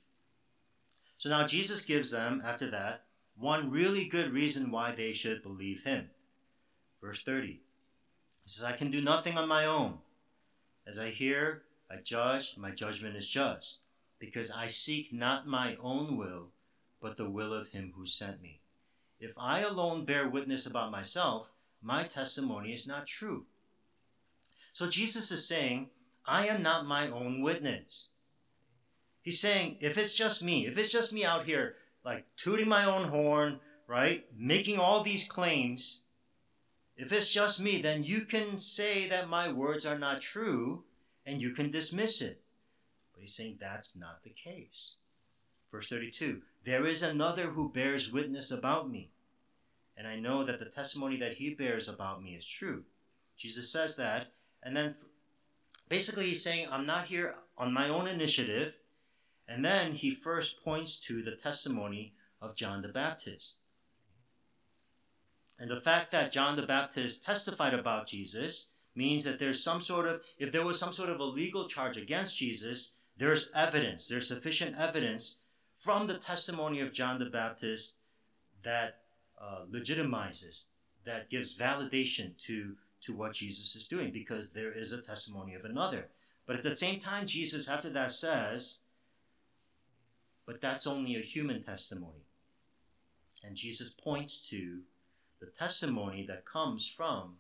So 1.19 1.29
now 1.29 1.47
Jesus 1.47 1.85
gives 1.85 2.11
them, 2.11 2.43
after 2.45 2.67
that, 2.71 3.03
one 3.39 3.71
really 3.71 4.09
good 4.09 4.33
reason 4.33 4.71
why 4.71 4.93
they 4.93 5.13
should 5.13 5.43
believe 5.43 5.85
him. 5.85 6.11
Verse 7.03 7.23
30. 7.23 7.47
He 7.47 7.61
says, 8.47 8.65
I 8.65 8.77
can 8.77 8.91
do 8.91 9.03
nothing 9.03 9.37
on 9.37 9.49
my 9.49 9.67
own. 9.67 9.99
As 10.87 10.99
I 10.99 11.11
hear, 11.11 11.63
I 11.91 11.97
judge, 11.97 12.57
my 12.57 12.71
judgment 12.71 13.17
is 13.17 13.29
just, 13.29 13.81
because 14.19 14.51
I 14.51 14.69
seek 14.69 15.13
not 15.13 15.47
my 15.47 15.77
own 15.83 16.17
will, 16.17 16.53
but 17.01 17.17
the 17.17 17.29
will 17.29 17.53
of 17.53 17.69
him 17.69 17.93
who 17.97 18.07
sent 18.07 18.41
me. 18.41 18.61
If 19.19 19.33
I 19.39 19.61
alone 19.61 20.05
bear 20.05 20.29
witness 20.29 20.67
about 20.67 20.91
myself, 20.91 21.51
my 21.83 22.05
testimony 22.05 22.73
is 22.73 22.87
not 22.87 23.07
true. 23.07 23.47
So 24.77 24.87
Jesus 24.87 25.31
is 25.31 25.49
saying, 25.49 25.89
I 26.27 26.49
am 26.49 26.63
not 26.63 26.85
my 26.85 27.09
own 27.09 27.41
witness. 27.41 28.11
He's 29.23 29.41
saying, 29.41 29.79
if 29.81 29.97
it's 29.97 30.13
just 30.13 30.45
me, 30.45 30.67
if 30.67 30.77
it's 30.77 30.93
just 30.93 31.15
me 31.15 31.25
out 31.25 31.47
here, 31.47 31.77
like 32.05 32.27
tooting 32.37 32.69
my 32.69 32.85
own 32.85 33.09
horn, 33.09 33.61
right? 33.87 34.27
Making 34.37 34.79
all 34.79 35.03
these 35.03 35.27
claims, 35.27 36.03
if 36.95 37.11
it's 37.11 37.33
just 37.33 37.63
me, 37.63 37.81
then 37.81 38.03
you 38.03 38.27
can 38.27 38.59
say 38.59 39.09
that 39.09 39.31
my 39.31 39.51
words 39.51 39.87
are 39.87 39.99
not 39.99 40.21
true 40.21 40.85
and 41.25 41.41
you 41.41 41.53
can 41.53 41.71
dismiss 41.71 42.21
it. 42.21 42.43
But 43.15 43.23
he's 43.23 43.35
saying 43.35 43.57
that's 43.59 43.97
not 43.97 44.25
the 44.25 44.29
case. 44.29 44.97
Verse 45.71 45.89
32 45.89 46.43
There 46.65 46.85
is 46.85 47.03
another 47.03 47.45
who 47.45 47.73
bears 47.73 48.13
witness 48.13 48.51
about 48.51 48.91
me, 48.91 49.09
and 49.97 50.07
I 50.07 50.17
know 50.17 50.45
that 50.45 50.59
the 50.59 50.67
testimony 50.67 51.17
that 51.17 51.39
he 51.39 51.55
bears 51.55 51.89
about 51.89 52.23
me 52.23 52.35
is 52.35 52.45
true. 52.45 52.85
Jesus 53.39 53.73
says 53.73 53.97
that, 53.97 54.33
and 54.67 54.77
then 54.77 54.97
basically 55.89 56.27
he's 56.27 56.43
saying, 56.43 56.67
I'm 56.73 56.87
not 56.87 57.07
here 57.07 57.37
on 57.57 57.73
my 57.73 57.89
own 57.89 58.09
initiative. 58.09 58.81
And 59.47 59.65
then 59.65 59.93
he 59.93 60.11
first 60.11 60.65
points 60.65 60.99
to 61.07 61.23
the 61.23 61.37
testimony 61.37 62.15
of 62.43 62.57
John 62.57 62.83
the 62.83 62.89
Baptist. 62.89 63.61
And 65.61 65.71
the 65.71 65.81
fact 65.81 66.11
that 66.11 66.33
John 66.33 66.57
the 66.57 66.67
Baptist 66.67 67.23
testified 67.23 67.75
about 67.75 68.09
Jesus 68.09 68.67
means 68.97 69.23
that 69.23 69.39
there's 69.39 69.63
some 69.63 69.81
sort 69.81 70.05
of, 70.05 70.21
if 70.37 70.51
there 70.51 70.65
was 70.65 70.81
some 70.81 70.93
sort 70.93 71.11
of 71.11 71.21
a 71.21 71.25
legal 71.25 71.69
charge 71.69 71.97
against 71.97 72.37
Jesus, 72.37 72.95
there's 73.17 73.51
evidence, 73.55 74.09
there's 74.09 74.27
sufficient 74.27 74.77
evidence 74.77 75.37
from 75.77 76.09
the 76.09 76.19
testimony 76.19 76.81
of 76.81 76.93
John 76.93 77.21
the 77.21 77.31
Baptist 77.31 77.99
that 78.65 79.03
uh, 79.41 79.61
legitimizes, 79.71 80.67
that 81.05 81.31
gives 81.31 81.57
validation 81.57 82.37
to, 82.39 82.75
to 83.07 83.17
what 83.17 83.35
Jesus 83.35 83.75
is 83.77 83.89
doing, 83.89 84.11
because 84.11 84.53
there 84.53 84.73
is 84.73 84.93
a 84.93 85.03
testimony 85.03 85.55
of 85.55 85.65
another. 85.65 86.09
But 86.47 86.57
at 86.57 86.63
the 86.63 86.77
same 86.77 87.01
time, 87.01 87.27
Jesus, 87.27 87.69
after 87.69 87.91
that, 87.91 88.13
says, 88.13 88.81
but 90.47 90.61
that's 90.61 90.87
only 90.87 91.17
a 91.17 91.21
human 91.21 91.65
testimony. 91.65 92.25
And 93.45 93.57
Jesus 93.57 93.93
points 93.93 94.49
to 94.51 94.81
the 95.41 95.47
testimony 95.47 96.25
that 96.29 96.47
comes 96.47 96.89
from 96.89 97.37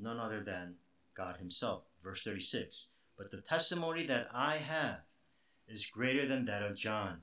none 0.00 0.18
other 0.18 0.40
than 0.40 0.76
God 1.14 1.36
Himself. 1.36 1.82
Verse 2.02 2.22
36 2.22 2.88
But 3.18 3.30
the 3.30 3.40
testimony 3.40 4.04
that 4.04 4.28
I 4.32 4.56
have 4.56 5.00
is 5.68 5.86
greater 5.86 6.26
than 6.26 6.44
that 6.46 6.62
of 6.62 6.76
John. 6.76 7.22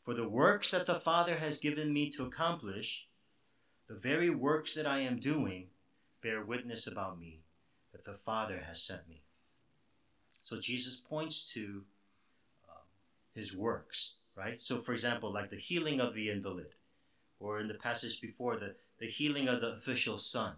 For 0.00 0.14
the 0.14 0.28
works 0.28 0.70
that 0.70 0.86
the 0.86 0.94
Father 0.94 1.36
has 1.36 1.58
given 1.58 1.92
me 1.92 2.10
to 2.10 2.24
accomplish, 2.24 3.08
the 3.86 3.94
very 3.94 4.30
works 4.30 4.74
that 4.74 4.86
I 4.86 5.00
am 5.00 5.18
doing, 5.18 5.68
bear 6.22 6.44
witness 6.44 6.86
about 6.86 7.18
me 7.18 7.40
that 7.92 8.04
the 8.04 8.14
Father 8.14 8.62
has 8.66 8.82
sent 8.82 9.08
me. 9.08 9.22
So 10.44 10.60
Jesus 10.60 11.00
points 11.00 11.52
to 11.52 11.84
uh, 12.68 12.82
his 13.34 13.56
works, 13.56 14.14
right? 14.34 14.60
So, 14.60 14.78
for 14.78 14.92
example, 14.92 15.32
like 15.32 15.50
the 15.50 15.56
healing 15.56 16.00
of 16.00 16.14
the 16.14 16.30
invalid, 16.30 16.74
or 17.38 17.58
in 17.60 17.68
the 17.68 17.74
passage 17.74 18.20
before, 18.20 18.56
the, 18.56 18.74
the 18.98 19.06
healing 19.06 19.48
of 19.48 19.60
the 19.60 19.74
official's 19.74 20.26
son. 20.26 20.54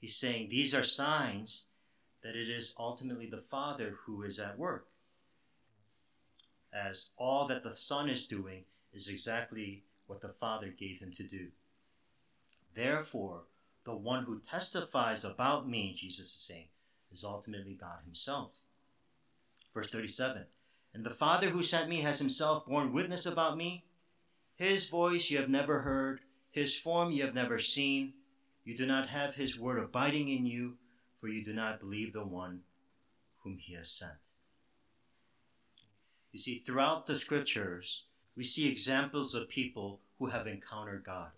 He's 0.00 0.16
saying 0.16 0.48
these 0.48 0.74
are 0.74 0.82
signs 0.82 1.66
that 2.22 2.36
it 2.36 2.48
is 2.48 2.74
ultimately 2.78 3.26
the 3.26 3.38
Father 3.38 3.96
who 4.04 4.22
is 4.22 4.38
at 4.38 4.58
work. 4.58 4.88
As 6.72 7.10
all 7.16 7.46
that 7.46 7.62
the 7.62 7.74
Son 7.74 8.08
is 8.08 8.26
doing 8.26 8.64
is 8.92 9.08
exactly 9.08 9.84
what 10.06 10.20
the 10.20 10.28
Father 10.28 10.68
gave 10.68 10.98
him 10.98 11.12
to 11.12 11.22
do. 11.22 11.48
Therefore, 12.74 13.44
the 13.88 13.96
one 13.96 14.24
who 14.24 14.40
testifies 14.40 15.24
about 15.24 15.68
me, 15.68 15.94
Jesus 15.96 16.26
is 16.28 16.40
saying, 16.40 16.68
is 17.10 17.24
ultimately 17.24 17.74
God 17.74 17.98
Himself. 18.04 18.52
Verse 19.74 19.90
37 19.90 20.44
And 20.94 21.04
the 21.04 21.10
Father 21.10 21.48
who 21.48 21.62
sent 21.62 21.88
me 21.88 22.02
has 22.02 22.18
Himself 22.18 22.66
borne 22.66 22.92
witness 22.92 23.26
about 23.26 23.56
me. 23.56 23.84
His 24.54 24.88
voice 24.88 25.30
you 25.30 25.38
have 25.38 25.48
never 25.48 25.80
heard, 25.80 26.20
His 26.50 26.78
form 26.78 27.12
you 27.12 27.24
have 27.24 27.34
never 27.34 27.58
seen 27.58 28.14
you 28.68 28.76
do 28.76 28.84
not 28.84 29.08
have 29.08 29.36
his 29.36 29.58
word 29.58 29.78
abiding 29.78 30.28
in 30.28 30.44
you, 30.44 30.76
for 31.18 31.28
you 31.28 31.42
do 31.42 31.54
not 31.54 31.80
believe 31.80 32.12
the 32.12 32.22
one 32.22 32.64
whom 33.38 33.56
he 33.56 33.72
has 33.72 33.90
sent. 33.90 34.36
You 36.32 36.38
see, 36.38 36.58
throughout 36.58 37.06
the 37.06 37.16
scriptures, 37.16 38.04
we 38.36 38.44
see 38.44 38.70
examples 38.70 39.34
of 39.34 39.48
people 39.48 40.02
who 40.18 40.26
have 40.26 40.46
encountered 40.46 41.02
God. 41.02 41.30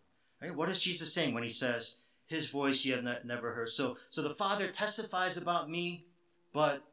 Right? 0.42 0.52
What 0.52 0.70
is 0.70 0.82
Jesus 0.82 1.14
saying 1.14 1.32
when 1.32 1.44
he 1.44 1.50
says, 1.50 1.98
His 2.30 2.48
voice 2.48 2.84
you 2.84 2.94
have 2.94 3.02
not, 3.02 3.24
never 3.24 3.54
heard? 3.54 3.70
So, 3.70 3.96
so 4.08 4.22
the 4.22 4.30
Father 4.30 4.68
testifies 4.68 5.36
about 5.36 5.68
me, 5.68 6.06
but 6.52 6.84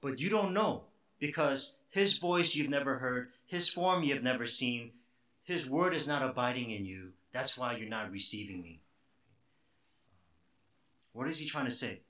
but 0.00 0.20
you 0.20 0.30
don't 0.30 0.54
know 0.54 0.84
because 1.18 1.80
his 1.90 2.18
voice 2.18 2.54
you've 2.54 2.70
never 2.70 2.98
heard, 2.98 3.30
his 3.44 3.68
form 3.68 4.04
you've 4.04 4.22
never 4.22 4.46
seen, 4.46 4.92
his 5.42 5.68
word 5.68 5.94
is 5.94 6.06
not 6.06 6.22
abiding 6.22 6.70
in 6.70 6.84
you. 6.84 7.14
That's 7.32 7.58
why 7.58 7.74
you're 7.76 7.88
not 7.88 8.12
receiving 8.12 8.62
me. 8.62 8.82
What 11.12 11.26
is 11.26 11.40
he 11.40 11.46
trying 11.48 11.64
to 11.64 11.72
say? 11.72 12.02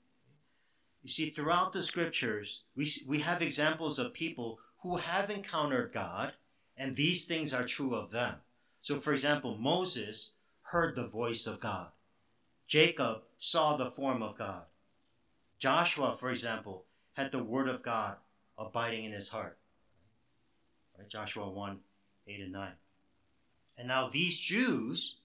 You 1.01 1.09
see, 1.09 1.31
throughout 1.31 1.73
the 1.73 1.81
scriptures, 1.81 2.65
we, 2.75 2.87
we 3.07 3.21
have 3.21 3.41
examples 3.41 3.97
of 3.97 4.13
people 4.13 4.59
who 4.83 4.97
have 4.97 5.31
encountered 5.31 5.91
God, 5.91 6.33
and 6.77 6.95
these 6.95 7.25
things 7.25 7.51
are 7.51 7.63
true 7.63 7.95
of 7.95 8.11
them. 8.11 8.35
So, 8.81 8.97
for 8.97 9.11
example, 9.11 9.57
Moses 9.57 10.33
heard 10.61 10.95
the 10.95 11.07
voice 11.07 11.47
of 11.47 11.59
God, 11.59 11.89
Jacob 12.67 13.23
saw 13.37 13.75
the 13.75 13.91
form 13.91 14.23
of 14.23 14.37
God. 14.37 14.63
Joshua, 15.59 16.13
for 16.13 16.29
example, 16.29 16.85
had 17.13 17.31
the 17.31 17.43
word 17.43 17.67
of 17.67 17.83
God 17.83 18.17
abiding 18.57 19.05
in 19.05 19.11
his 19.11 19.29
heart. 19.29 19.57
Right? 20.97 21.09
Joshua 21.09 21.49
1 21.49 21.79
8 22.27 22.39
and 22.41 22.51
9. 22.51 22.71
And 23.77 23.87
now 23.87 24.07
these 24.07 24.39
Jews 24.39 25.17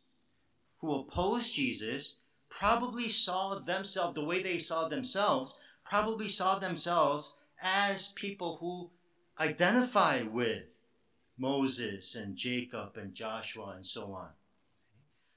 who 0.78 0.94
opposed 0.94 1.54
Jesus 1.54 2.16
probably 2.48 3.08
saw 3.08 3.54
themselves, 3.54 4.14
the 4.14 4.24
way 4.24 4.42
they 4.42 4.58
saw 4.58 4.88
themselves, 4.88 5.58
probably 5.84 6.28
saw 6.28 6.58
themselves 6.58 7.36
as 7.62 8.12
people 8.12 8.56
who 8.56 8.90
identify 9.38 10.22
with 10.22 10.82
Moses 11.38 12.14
and 12.14 12.36
Jacob 12.36 12.96
and 12.96 13.14
Joshua 13.14 13.74
and 13.76 13.86
so 13.86 14.12
on. 14.12 14.28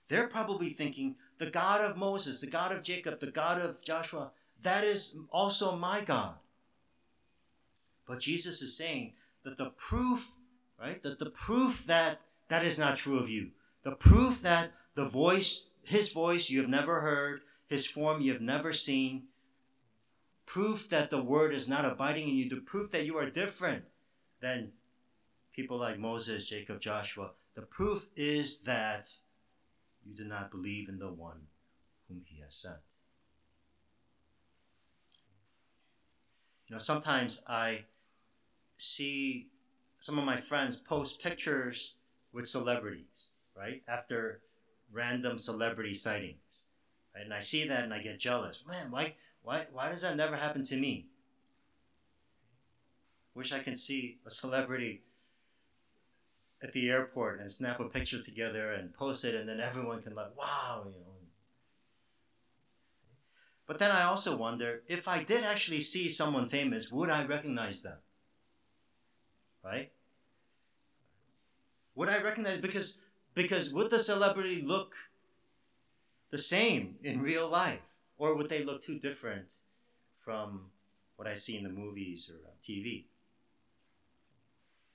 They're 0.10 0.28
probably 0.28 0.70
thinking, 0.70 1.16
the 1.44 1.52
God 1.52 1.82
of 1.82 1.98
Moses, 1.98 2.40
the 2.40 2.48
God 2.48 2.72
of 2.72 2.84
Jacob, 2.84 3.20
the 3.20 3.30
God 3.30 3.60
of 3.60 3.84
Joshua, 3.84 4.32
that 4.62 4.86
is 4.86 5.18
also 5.30 5.76
my 5.76 6.00
God. 6.06 6.36
But 8.08 8.22
Jesus 8.22 8.62
is 8.62 8.78
saying 8.78 9.16
that 9.44 9.58
the 9.58 9.72
proof, 9.72 10.38
right, 10.80 11.04
that 11.04 11.20
the 11.20 11.32
proof 11.32 11.86
that 11.86 12.22
that 12.48 12.64
is 12.64 12.80
not 12.80 12.98
true 12.98 13.20
of 13.20 13.30
you, 13.30 13.52
the 13.84 13.96
proof 13.96 14.42
that 14.44 14.72
the 14.94 15.04
voice 15.04 15.70
his 15.86 16.14
voice 16.14 16.50
you 16.50 16.62
have 16.62 16.70
never 16.70 17.02
heard, 17.02 17.42
his 17.68 17.86
form 17.86 18.22
you 18.22 18.32
have 18.32 18.42
never 18.42 18.72
seen. 18.72 19.24
Proof 20.46 20.88
that 20.90 21.10
the 21.10 21.22
word 21.22 21.54
is 21.54 21.68
not 21.68 21.84
abiding 21.84 22.30
in 22.30 22.36
you, 22.36 22.50
the 22.50 22.62
proof 22.62 22.90
that 22.92 23.06
you 23.06 23.18
are 23.18 23.30
different 23.30 23.84
than 24.40 24.72
people 25.54 25.78
like 25.78 26.00
Moses, 26.00 26.48
Jacob, 26.48 26.80
Joshua. 26.80 27.32
The 27.56 27.64
proof 27.64 28.08
is 28.16 28.60
that 28.60 29.10
you 30.06 30.16
do 30.16 30.24
not 30.26 30.52
believe 30.52 30.90
in 30.90 31.00
the 31.00 31.12
one 31.12 31.48
whom 32.08 32.22
he 32.26 32.42
has 32.42 32.56
sent. 32.56 32.78
You 36.68 36.76
know, 36.76 36.80
sometimes 36.80 37.44
I 37.48 37.86
see 38.78 39.50
some 40.00 40.18
of 40.18 40.26
my 40.26 40.38
friends 40.38 40.76
post 40.78 41.22
pictures 41.22 41.96
with 42.32 42.48
celebrities, 42.48 43.32
right? 43.56 43.82
After 43.88 44.42
random 44.92 45.40
celebrity 45.40 45.94
sightings. 45.94 46.66
Right? 47.16 47.26
And 47.26 47.34
I 47.34 47.40
see 47.40 47.68
that 47.68 47.84
and 47.84 47.94
I 47.94 48.00
get 48.00 48.20
jealous. 48.20 48.64
Man, 48.68 48.92
why, 48.92 49.16
why, 49.42 49.68
why 49.72 49.90
does 49.90 50.02
that 50.02 50.16
never 50.16 50.36
happen 50.36 50.64
to 50.66 50.78
me? 50.78 51.08
Wish 53.36 53.52
I 53.52 53.60
can 53.60 53.76
see 53.76 54.20
a 54.26 54.30
celebrity 54.30 55.02
at 56.64 56.72
the 56.72 56.90
airport 56.90 57.42
and 57.42 57.52
snap 57.52 57.80
a 57.82 57.90
picture 57.90 58.22
together 58.22 58.72
and 58.72 58.94
post 58.94 59.26
it, 59.26 59.36
and 59.36 59.48
then 59.48 59.60
everyone 59.60 60.02
can 60.02 60.16
like, 60.16 60.36
wow, 60.38 60.84
you 60.86 61.00
know. 61.00 61.14
But 63.68 63.80
then 63.80 63.92
I 63.92 64.04
also 64.04 64.36
wonder 64.36 64.84
if 64.88 65.08
I 65.08 65.24
did 65.24 65.44
actually 65.44 65.82
see 65.82 66.10
someone 66.10 66.48
famous, 66.48 66.92
would 66.92 67.10
I 67.10 67.26
recognize 67.26 67.82
them? 67.82 67.98
Right? 69.64 69.92
Would 71.96 72.10
I 72.10 72.22
recognize 72.22 72.60
because 72.60 73.06
because 73.34 73.74
would 73.74 73.90
the 73.90 74.00
celebrity 74.00 74.62
look 74.62 74.96
the 76.30 76.38
same 76.38 76.96
in 77.04 77.22
real 77.22 77.48
life? 77.48 77.98
Or 78.18 78.36
would 78.36 78.50
they 78.50 78.64
look 78.64 78.82
too 78.82 79.00
different 79.00 79.54
from 80.18 80.72
what 81.16 81.28
I 81.28 81.34
see 81.34 81.58
in 81.58 81.64
the 81.64 81.70
movies 81.70 82.30
or 82.32 82.40
TV? 82.68 83.06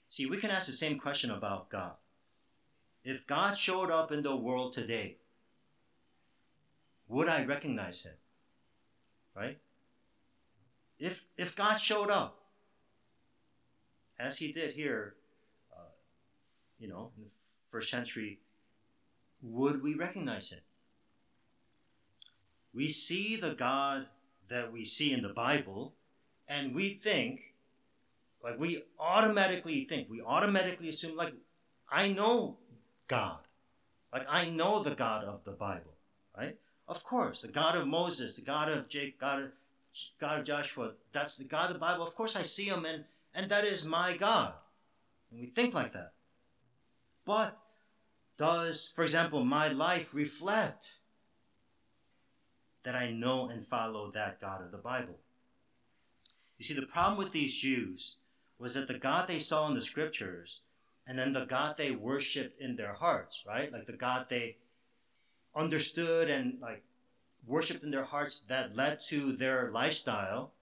See, 0.09 0.27
we 0.27 0.39
can 0.39 0.51
ask 0.51 0.67
the 0.67 0.73
same 0.73 0.99
question 0.99 1.31
about 1.31 1.69
God. 1.69 1.97
If 3.05 3.27
God 3.27 3.57
showed 3.57 3.91
up 3.91 4.11
in 4.11 4.23
the 4.23 4.37
world 4.37 4.73
today, 4.73 5.17
would 7.07 7.29
I 7.29 7.45
recognize 7.45 8.05
him? 8.05 8.15
Right? 9.35 9.59
If, 10.99 11.27
if 11.37 11.55
God 11.55 11.79
showed 11.79 12.11
up, 12.11 12.43
as 14.19 14.39
he 14.39 14.51
did 14.51 14.75
here, 14.75 15.15
uh, 15.73 15.93
you 16.79 16.89
know, 16.89 17.13
in 17.17 17.25
the 17.25 17.31
first 17.71 17.91
century, 17.91 18.41
would 19.41 19.83
we 19.83 19.95
recognize 19.95 20.53
him? 20.53 20.61
We 22.75 22.89
see 22.89 23.37
the 23.37 23.55
God 23.55 24.07
that 24.49 24.73
we 24.73 24.85
see 24.85 25.13
in 25.13 25.23
the 25.23 25.29
Bible, 25.29 25.95
and 26.47 26.75
we 26.75 26.91
think, 26.91 27.48
like, 28.49 28.59
we 28.59 28.83
automatically 28.99 29.85
think, 29.85 30.09
we 30.09 30.23
automatically 30.23 30.89
assume, 30.89 31.17
like, 31.17 31.35
I 31.91 32.09
know 32.09 32.59
God. 33.07 33.41
Like, 34.13 34.27
I 34.29 34.49
know 34.49 34.83
the 34.83 34.95
God 34.95 35.25
of 35.25 35.45
the 35.45 35.53
Bible, 35.53 35.97
right? 36.37 36.57
Of 36.87 37.05
course, 37.05 37.43
the 37.43 37.53
God 37.53 37.77
of 37.77 37.87
Moses, 37.87 38.37
the 38.37 38.45
God 38.45 38.71
of 38.71 38.89
Jake, 38.89 39.21
God 39.21 39.43
of, 39.43 39.51
God 40.19 40.39
of 40.39 40.47
Joshua, 40.47 40.93
that's 41.13 41.37
the 41.37 41.45
God 41.45 41.67
of 41.67 41.75
the 41.75 41.79
Bible. 41.79 42.05
Of 42.05 42.15
course, 42.15 42.37
I 42.37 42.43
see 42.43 42.65
him, 42.65 42.87
and, 42.87 43.05
and 43.35 43.51
that 43.51 43.65
is 43.65 43.87
my 43.87 44.17
God. 44.17 44.55
And 45.31 45.41
we 45.41 45.47
think 45.47 45.75
like 45.75 45.93
that. 45.93 46.13
But 47.27 47.59
does, 48.39 48.91
for 48.95 49.03
example, 49.03 49.45
my 49.45 49.69
life 49.69 50.15
reflect 50.15 51.01
that 52.85 52.95
I 52.95 53.11
know 53.11 53.49
and 53.49 53.63
follow 53.63 54.11
that 54.13 54.41
God 54.41 54.63
of 54.63 54.71
the 54.71 54.79
Bible? 54.79 55.19
You 56.57 56.65
see, 56.65 56.75
the 56.75 56.87
problem 56.87 57.19
with 57.19 57.33
these 57.33 57.55
Jews 57.55 58.17
was 58.59 58.75
that 58.75 58.89
the 58.89 58.99
God 58.99 59.29
they 59.29 59.39
saw 59.39 59.69
in 59.69 59.75
the 59.75 59.83
scriptures 59.83 60.61
and 61.07 61.19
then 61.19 61.33
the 61.33 61.47
God 61.47 61.77
they 61.77 61.93
worshiped 61.93 62.61
in 62.61 62.77
their 62.77 62.93
hearts, 62.93 63.45
right? 63.47 63.73
Like 63.73 63.87
the 63.87 63.97
God 63.97 64.27
they 64.29 64.57
understood 65.55 66.29
and 66.29 66.61
like 66.61 66.83
worshipped 67.47 67.83
in 67.83 67.91
their 67.91 68.05
hearts 68.05 68.41
that 68.43 68.77
led 68.77 69.01
to 69.09 69.33
their 69.33 69.71
lifestyle, 69.71 70.53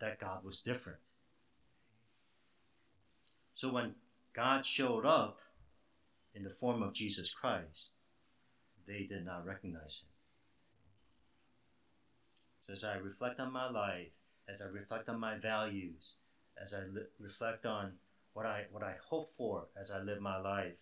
that 0.00 0.18
God 0.18 0.44
was 0.44 0.62
different. 0.62 0.98
So 3.54 3.72
when 3.72 3.94
God 4.32 4.64
showed 4.66 5.06
up 5.06 5.38
in 6.34 6.44
the 6.44 6.50
form 6.50 6.82
of 6.82 6.94
Jesus 6.94 7.32
Christ, 7.32 7.92
they 8.86 9.04
did 9.04 9.24
not 9.24 9.46
recognize 9.46 10.04
him. 10.04 10.10
So 12.60 12.72
as 12.72 12.84
I 12.84 12.96
reflect 12.98 13.40
on 13.40 13.52
my 13.52 13.70
life, 13.70 14.12
as 14.48 14.62
I 14.62 14.68
reflect 14.68 15.08
on 15.08 15.20
my 15.20 15.36
values, 15.36 16.16
as 16.60 16.74
I 16.74 16.84
li- 16.86 17.06
reflect 17.20 17.66
on 17.66 17.92
what 18.32 18.46
I 18.46 18.66
what 18.70 18.82
I 18.82 18.94
hope 19.04 19.30
for 19.36 19.66
as 19.78 19.90
I 19.90 20.00
live 20.00 20.20
my 20.20 20.38
life, 20.38 20.78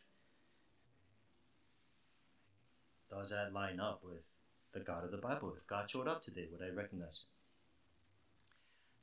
does 3.10 3.30
that 3.30 3.52
line 3.52 3.80
up 3.80 4.02
with 4.04 4.30
the 4.72 4.80
God 4.80 5.04
of 5.04 5.10
the 5.10 5.18
Bible? 5.18 5.54
If 5.56 5.66
God 5.66 5.90
showed 5.90 6.08
up 6.08 6.22
today, 6.22 6.46
would 6.50 6.62
I 6.62 6.74
recognize 6.74 7.24
him? 7.24 7.30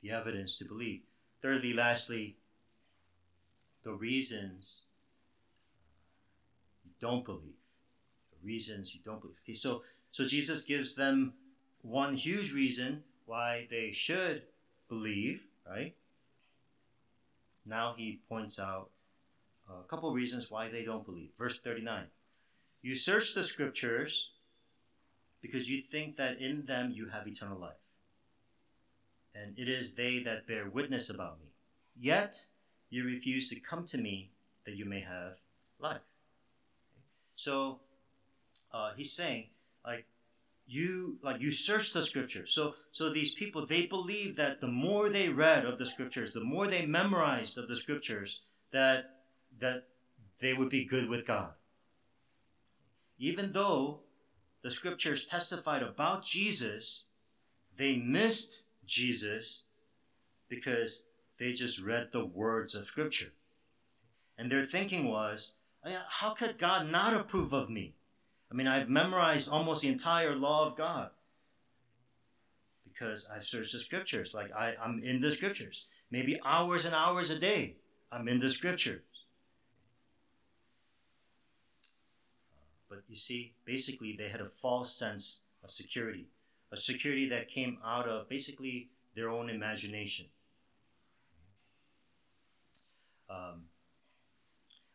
The 0.02 0.16
evidence 0.16 0.56
to 0.58 0.64
believe. 0.64 1.02
Thirdly, 1.42 1.72
lastly, 1.72 2.38
the 3.82 3.92
reasons 3.92 4.86
you 6.84 6.92
don't 7.00 7.24
believe. 7.24 7.60
The 8.30 8.46
reasons 8.46 8.94
you 8.94 9.00
don't 9.04 9.20
believe. 9.20 9.40
Okay, 9.44 9.54
so 9.54 9.82
so 10.10 10.26
Jesus 10.26 10.62
gives 10.62 10.94
them 10.94 11.34
one 11.82 12.14
huge 12.14 12.54
reason 12.54 13.04
why 13.26 13.66
they 13.70 13.92
should 13.92 14.42
believe, 14.88 15.42
right? 15.68 15.94
Now 17.64 17.94
he 17.96 18.20
points 18.28 18.58
out 18.60 18.90
a 19.68 19.86
couple 19.88 20.12
reasons 20.12 20.50
why 20.50 20.68
they 20.68 20.84
don't 20.84 21.06
believe. 21.06 21.30
Verse 21.36 21.58
39 21.60 22.06
You 22.82 22.94
search 22.94 23.34
the 23.34 23.44
scriptures 23.44 24.30
because 25.40 25.68
you 25.68 25.80
think 25.80 26.16
that 26.16 26.40
in 26.40 26.64
them 26.64 26.92
you 26.94 27.08
have 27.08 27.26
eternal 27.26 27.58
life. 27.58 27.72
And 29.34 29.58
it 29.58 29.68
is 29.68 29.94
they 29.94 30.20
that 30.20 30.46
bear 30.46 30.68
witness 30.70 31.10
about 31.10 31.40
me. 31.40 31.48
Yet 31.98 32.36
you 32.90 33.04
refuse 33.04 33.48
to 33.50 33.60
come 33.60 33.84
to 33.86 33.98
me 33.98 34.30
that 34.64 34.76
you 34.76 34.84
may 34.84 35.00
have 35.00 35.38
life. 35.78 36.00
So 37.36 37.80
uh, 38.72 38.92
he's 38.96 39.12
saying, 39.12 39.48
like, 39.84 40.06
you 40.66 41.18
like 41.22 41.40
you 41.40 41.50
search 41.52 41.92
the 41.92 42.02
scriptures. 42.02 42.52
So 42.52 42.74
so 42.92 43.10
these 43.10 43.34
people 43.34 43.66
they 43.66 43.86
believe 43.86 44.36
that 44.36 44.60
the 44.60 44.68
more 44.68 45.08
they 45.08 45.28
read 45.28 45.64
of 45.64 45.78
the 45.78 45.86
scriptures 45.86 46.32
the 46.32 46.44
more 46.44 46.66
they 46.66 46.86
memorized 46.86 47.58
of 47.58 47.68
the 47.68 47.76
scriptures 47.76 48.42
that 48.72 49.20
that 49.58 49.88
they 50.40 50.54
would 50.54 50.70
be 50.70 50.84
good 50.84 51.08
with 51.08 51.26
god. 51.26 51.52
Even 53.18 53.52
though 53.52 54.00
the 54.62 54.70
scriptures 54.70 55.26
testified 55.26 55.82
about 55.82 56.24
jesus 56.24 57.06
they 57.76 57.96
missed 57.96 58.66
jesus 58.86 59.64
because 60.48 61.04
they 61.38 61.52
just 61.52 61.82
read 61.82 62.10
the 62.12 62.24
words 62.24 62.74
of 62.74 62.84
scripture. 62.84 63.32
And 64.38 64.50
their 64.50 64.64
thinking 64.64 65.08
was 65.08 65.54
oh, 65.84 65.90
how 66.08 66.30
could 66.30 66.58
god 66.58 66.90
not 66.90 67.12
approve 67.12 67.52
of 67.52 67.68
me 67.68 67.96
I 68.54 68.56
mean, 68.56 68.68
I've 68.68 68.88
memorized 68.88 69.50
almost 69.50 69.82
the 69.82 69.88
entire 69.88 70.36
law 70.36 70.64
of 70.64 70.76
God 70.76 71.10
because 72.84 73.28
I've 73.34 73.42
searched 73.42 73.72
the 73.72 73.80
scriptures. 73.80 74.32
Like 74.32 74.52
I, 74.56 74.76
I'm 74.80 75.02
in 75.02 75.20
the 75.20 75.32
scriptures. 75.32 75.86
Maybe 76.08 76.38
hours 76.44 76.84
and 76.84 76.94
hours 76.94 77.30
a 77.30 77.38
day, 77.38 77.78
I'm 78.12 78.28
in 78.28 78.38
the 78.38 78.48
scriptures. 78.48 79.02
But 82.88 83.02
you 83.08 83.16
see, 83.16 83.54
basically, 83.64 84.14
they 84.16 84.28
had 84.28 84.40
a 84.40 84.46
false 84.46 84.94
sense 84.94 85.42
of 85.64 85.72
security, 85.72 86.28
a 86.70 86.76
security 86.76 87.28
that 87.30 87.48
came 87.48 87.78
out 87.84 88.06
of 88.06 88.28
basically 88.28 88.90
their 89.16 89.30
own 89.30 89.50
imagination. 89.50 90.26
Um, 93.28 93.64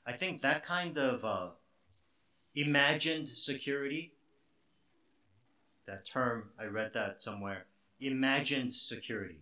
I 0.05 0.13
think 0.13 0.39
that 0.43 0.63
kind 0.63 0.97
of 0.97 1.25
uh, 1.25 1.47
imagined 2.55 3.29
security. 3.29 4.13
That 5.85 6.05
term, 6.05 6.49
I 6.59 6.65
read 6.65 6.93
that 6.93 7.21
somewhere. 7.21 7.65
Imagined 7.99 8.71
security. 8.73 9.41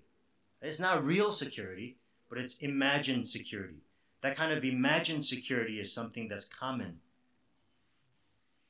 It's 0.62 0.80
not 0.80 1.06
real 1.06 1.32
security, 1.32 1.98
but 2.30 2.38
it's 2.38 2.58
imagined 2.60 3.28
security. 3.28 3.84
That 4.22 4.36
kind 4.36 4.52
of 4.52 4.64
imagined 4.64 5.26
security 5.26 5.80
is 5.80 5.94
something 5.94 6.28
that's 6.28 6.46
common 6.46 7.00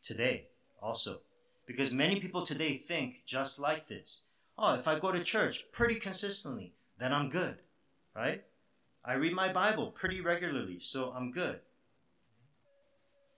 today 0.04 0.47
also. 0.82 1.21
Because 1.65 1.93
many 1.93 2.19
people 2.19 2.45
today 2.45 2.78
think 2.78 3.23
just 3.26 3.60
like 3.60 3.88
this. 3.88 4.21
Oh, 4.58 4.76
if 4.76 4.88
I 4.88 5.00
go 5.00 5.12
to 5.12 5.23
church 5.23 5.65
pretty 5.71 5.95
consistently, 5.95 6.73
then 6.97 7.13
I'm 7.13 7.30
good, 7.30 7.58
right? 8.15 8.43
I 9.06 9.13
read 9.13 9.34
my 9.34 9.52
Bible 9.54 9.91
pretty 9.91 10.19
regularly, 10.19 10.80
so 10.80 11.13
I'm 11.15 11.32
good 11.32 11.62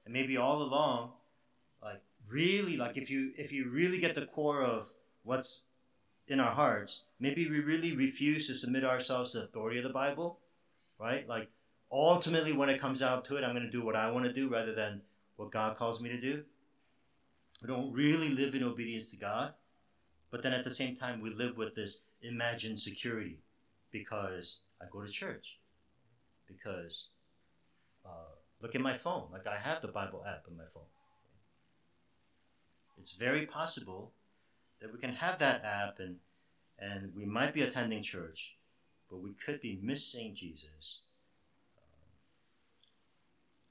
and 0.10 0.14
maybe 0.14 0.38
all 0.38 0.64
along 0.64 1.12
like 1.84 2.02
really 2.28 2.76
like 2.76 2.98
if 2.98 3.12
you 3.12 3.32
if 3.38 3.54
you 3.54 3.70
really 3.70 4.00
get 4.00 4.16
the 4.16 4.26
core 4.26 4.64
of 4.64 4.90
what's 5.24 5.66
in 6.28 6.40
our 6.40 6.52
hearts 6.52 7.06
maybe 7.20 7.48
we 7.48 7.60
really 7.60 7.96
refuse 7.96 8.48
to 8.48 8.56
submit 8.56 8.84
ourselves 8.84 9.32
to 9.32 9.38
the 9.38 9.44
authority 9.44 9.78
of 9.78 9.84
the 9.84 9.90
bible 9.90 10.40
right? 11.00 11.30
Like 11.30 11.50
ultimately 11.92 12.54
when 12.54 12.70
it 12.70 12.82
comes 12.82 13.02
out 13.02 13.24
to 13.26 13.38
it 13.38 13.44
i'm 13.44 13.54
going 13.54 13.66
to 13.66 13.72
do 13.72 13.86
what 13.86 13.96
i 13.96 14.12
want 14.12 14.26
to 14.26 14.34
do 14.34 14.50
rather 14.50 14.74
than 14.74 15.02
what 15.38 15.52
god 15.52 15.78
calls 15.78 16.02
me 16.02 16.10
to 16.10 16.20
do. 16.20 16.44
We 17.62 17.68
don't 17.68 17.94
really 17.94 18.30
live 18.30 18.56
in 18.56 18.64
obedience 18.64 19.12
to 19.12 19.18
god 19.18 19.54
but 20.32 20.42
then 20.42 20.54
at 20.54 20.64
the 20.64 20.70
same 20.72 20.96
time 20.96 21.22
we 21.22 21.30
live 21.30 21.56
with 21.56 21.76
this 21.76 22.02
imagined 22.22 22.80
security 22.80 23.40
because 23.92 24.62
i 24.82 24.86
go 24.92 25.02
to 25.04 25.12
church 25.12 25.60
because 26.48 27.10
uh, 28.06 28.39
Look 28.62 28.76
at 28.76 28.82
my 28.82 28.94
phone. 28.94 29.28
Like 29.32 29.48
I 29.48 29.56
have 29.56 29.82
the 29.82 29.88
Bible 29.88 30.24
app 30.28 30.46
on 30.50 30.58
my 30.58 30.66
phone. 30.74 30.84
It's 32.98 33.14
very 33.14 33.46
possible 33.46 34.12
that 34.82 34.92
we 34.92 35.00
can 35.00 35.14
have 35.14 35.40
that 35.40 35.64
app 35.64 36.00
and 36.00 36.18
and 36.82 37.14
we 37.16 37.26
might 37.26 37.54
be 37.54 37.62
attending 37.62 38.02
church, 38.02 38.56
but 39.10 39.18
we 39.18 39.32
could 39.34 39.60
be 39.60 39.80
missing 39.82 40.34
Jesus, 40.34 41.02
um, 41.78 42.00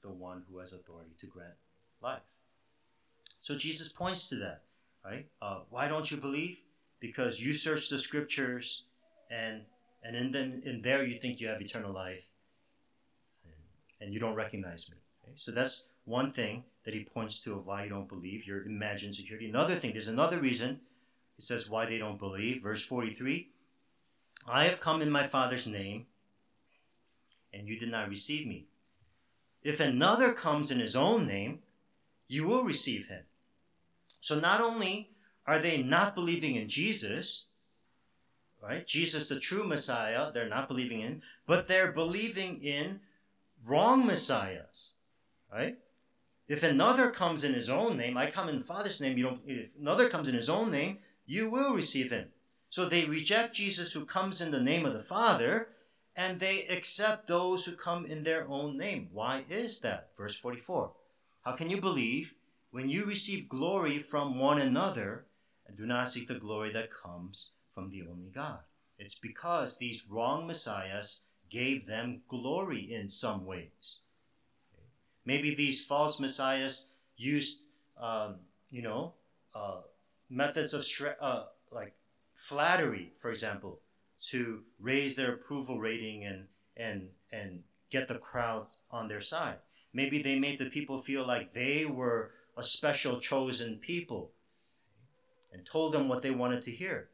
the 0.03 0.09
one 0.15 0.43
who 0.47 0.59
has 0.59 0.73
authority 0.73 1.15
to 1.17 1.25
grant 1.25 1.55
life. 2.01 2.21
So 3.41 3.55
Jesus 3.55 3.91
points 3.91 4.29
to 4.29 4.35
that, 4.35 4.61
right? 5.03 5.27
Uh, 5.41 5.61
why 5.71 5.87
don't 5.87 6.11
you 6.11 6.17
believe? 6.17 6.61
Because 6.99 7.39
you 7.39 7.53
search 7.53 7.89
the 7.89 7.97
scriptures, 7.97 8.83
and 9.31 9.63
and 10.03 10.15
in 10.15 10.31
then 10.31 10.61
in 10.65 10.81
there 10.81 11.03
you 11.03 11.17
think 11.17 11.39
you 11.39 11.47
have 11.47 11.61
eternal 11.61 11.93
life, 11.93 12.23
and 14.01 14.13
you 14.13 14.19
don't 14.19 14.35
recognize 14.35 14.89
me. 14.89 14.97
Okay? 15.23 15.33
So 15.35 15.51
that's 15.51 15.85
one 16.05 16.31
thing 16.31 16.63
that 16.85 16.93
he 16.93 17.03
points 17.03 17.41
to 17.43 17.53
of 17.53 17.65
why 17.65 17.83
you 17.83 17.89
don't 17.89 18.07
believe, 18.07 18.47
your 18.47 18.63
imagined 18.63 19.15
security. 19.15 19.49
Another 19.49 19.75
thing, 19.75 19.93
there's 19.93 20.07
another 20.07 20.39
reason. 20.39 20.81
He 21.35 21.41
says 21.41 21.69
why 21.69 21.85
they 21.85 21.97
don't 21.97 22.19
believe. 22.19 22.63
Verse 22.63 22.83
43 22.83 23.49
I 24.47 24.63
have 24.63 24.79
come 24.79 25.01
in 25.01 25.11
my 25.11 25.27
Father's 25.27 25.67
name, 25.67 26.07
and 27.53 27.67
you 27.67 27.77
did 27.77 27.91
not 27.91 28.09
receive 28.09 28.47
me. 28.47 28.67
If 29.61 29.79
another 29.79 30.33
comes 30.33 30.71
in 30.71 30.79
his 30.79 30.95
own 30.95 31.27
name, 31.27 31.59
you 32.27 32.47
will 32.47 32.63
receive 32.63 33.07
him. 33.07 33.23
So 34.21 34.39
not 34.39 34.61
only 34.61 35.11
are 35.45 35.59
they 35.59 35.83
not 35.83 36.15
believing 36.15 36.55
in 36.55 36.69
Jesus, 36.69 37.47
right? 38.61 38.85
Jesus, 38.85 39.29
the 39.29 39.39
true 39.39 39.63
Messiah, 39.63 40.31
they're 40.31 40.47
not 40.47 40.67
believing 40.67 41.01
in, 41.01 41.21
but 41.45 41.67
they're 41.67 41.91
believing 41.91 42.61
in 42.61 43.01
wrong 43.65 44.05
messiahs, 44.05 44.95
right? 45.51 45.77
If 46.47 46.63
another 46.63 47.11
comes 47.11 47.43
in 47.43 47.53
his 47.53 47.69
own 47.69 47.97
name, 47.97 48.17
I 48.17 48.25
come 48.25 48.49
in 48.49 48.59
the 48.59 48.65
Father's 48.65 48.99
name, 48.99 49.17
you 49.17 49.23
don't 49.23 49.41
if 49.45 49.75
another 49.79 50.09
comes 50.09 50.27
in 50.27 50.33
his 50.33 50.49
own 50.49 50.71
name, 50.71 50.99
you 51.25 51.49
will 51.49 51.75
receive 51.75 52.11
him. 52.11 52.29
So 52.69 52.85
they 52.85 53.05
reject 53.05 53.55
Jesus 53.55 53.93
who 53.93 54.05
comes 54.05 54.41
in 54.41 54.51
the 54.51 54.61
name 54.61 54.85
of 54.85 54.93
the 54.93 54.99
Father, 54.99 55.69
and 56.15 56.39
they 56.39 56.65
accept 56.67 57.27
those 57.27 57.65
who 57.65 57.73
come 57.73 58.05
in 58.05 58.23
their 58.23 58.47
own 58.49 58.77
name. 58.77 59.09
Why 59.11 59.43
is 59.49 59.81
that? 59.81 60.09
Verse 60.17 60.35
44. 60.35 60.91
How 61.41 61.53
can 61.53 61.69
you 61.69 61.79
believe 61.79 62.33
when 62.71 62.89
you 62.89 63.05
receive 63.05 63.47
glory 63.47 63.97
from 63.97 64.39
one 64.39 64.59
another 64.59 65.25
and 65.65 65.77
do 65.77 65.85
not 65.85 66.09
seek 66.09 66.27
the 66.27 66.35
glory 66.35 66.71
that 66.71 66.91
comes 66.91 67.51
from 67.73 67.89
the 67.89 68.03
only 68.09 68.29
God? 68.29 68.59
It's 68.97 69.17
because 69.17 69.77
these 69.77 70.07
wrong 70.09 70.45
messiahs 70.45 71.21
gave 71.49 71.85
them 71.85 72.21
glory 72.27 72.79
in 72.79 73.09
some 73.09 73.45
ways. 73.45 73.99
Maybe 75.25 75.53
these 75.53 75.83
false 75.83 76.19
messiahs 76.19 76.87
used, 77.17 77.67
um, 77.99 78.37
you 78.69 78.81
know, 78.81 79.13
uh, 79.53 79.81
methods 80.29 80.73
of 80.73 80.85
uh, 81.19 81.45
like 81.71 81.93
flattery, 82.35 83.13
for 83.17 83.29
example, 83.29 83.79
to 84.29 84.63
raise 84.79 85.15
their 85.15 85.33
approval 85.33 85.79
rating 85.79 86.23
and 86.23 86.47
and 86.77 87.09
and 87.31 87.63
get 87.89 88.07
the 88.07 88.17
crowd 88.17 88.67
on 88.91 89.07
their 89.07 89.21
side. 89.21 89.57
Maybe 89.93 90.21
they 90.21 90.39
made 90.39 90.59
the 90.59 90.69
people 90.69 90.99
feel 90.99 91.25
like 91.25 91.53
they 91.53 91.85
were 91.85 92.31
a 92.55 92.63
special 92.63 93.19
chosen 93.19 93.77
people 93.77 94.31
and 95.51 95.65
told 95.65 95.93
them 95.93 96.07
what 96.07 96.21
they 96.21 96.31
wanted 96.31 96.63
to 96.63 96.71
hear. 96.71 97.09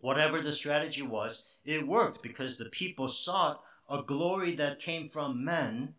Whatever 0.00 0.40
the 0.40 0.52
strategy 0.52 1.02
was, 1.02 1.44
it 1.64 1.86
worked 1.86 2.22
because 2.22 2.58
the 2.58 2.68
people 2.70 3.08
sought 3.08 3.62
a 3.88 4.02
glory 4.02 4.52
that 4.52 4.78
came 4.78 5.08
from 5.08 5.44
men 5.44 5.94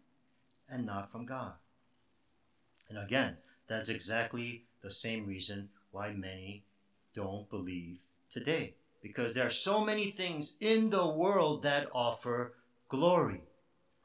and 0.70 0.86
not 0.86 1.12
from 1.12 1.26
God. 1.26 1.54
And 2.90 2.98
again, 2.98 3.38
that's 3.68 3.90
exactly 3.90 4.66
the 4.82 4.92
same 4.92 5.26
reason 5.26 5.70
why 5.92 6.14
many 6.14 6.64
don't 7.14 7.50
believe 7.50 8.00
today. 8.30 8.76
Because 9.02 9.34
there 9.34 9.46
are 9.46 9.52
so 9.52 9.84
many 9.84 10.06
things 10.06 10.58
in 10.60 10.90
the 10.90 11.08
world 11.08 11.64
that 11.64 11.88
offer 11.94 12.54
glory, 12.90 13.42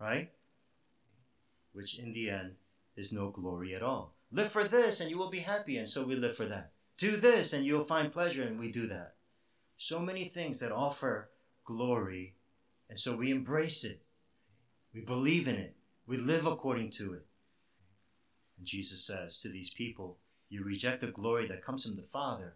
right? 0.00 0.30
Which 1.72 1.98
in 1.98 2.12
the 2.12 2.30
end 2.30 2.54
is 2.96 3.12
no 3.12 3.30
glory 3.30 3.74
at 3.74 3.82
all. 3.82 4.14
Live 4.30 4.50
for 4.50 4.64
this 4.64 5.00
and 5.00 5.10
you 5.10 5.16
will 5.16 5.30
be 5.30 5.38
happy, 5.38 5.78
and 5.78 5.88
so 5.88 6.04
we 6.04 6.14
live 6.14 6.36
for 6.36 6.46
that. 6.46 6.72
Do 6.96 7.16
this 7.16 7.52
and 7.52 7.64
you'll 7.64 7.84
find 7.84 8.12
pleasure, 8.12 8.42
and 8.42 8.58
we 8.58 8.70
do 8.70 8.86
that. 8.88 9.14
So 9.76 10.00
many 10.00 10.24
things 10.24 10.58
that 10.60 10.72
offer 10.72 11.30
glory, 11.68 12.34
and 12.88 12.98
so 12.98 13.14
we 13.14 13.30
embrace 13.30 13.84
it. 13.84 14.00
We 14.94 15.02
believe 15.02 15.46
in 15.46 15.56
it. 15.56 15.76
We 16.06 16.16
live 16.16 16.46
according 16.46 16.90
to 16.92 17.12
it. 17.12 17.26
And 18.56 18.66
Jesus 18.66 19.04
says 19.04 19.42
to 19.42 19.50
these 19.50 19.74
people, 19.74 20.16
You 20.48 20.64
reject 20.64 21.02
the 21.02 21.08
glory 21.08 21.46
that 21.46 21.62
comes 21.62 21.84
from 21.84 21.96
the 21.96 22.02
Father, 22.02 22.54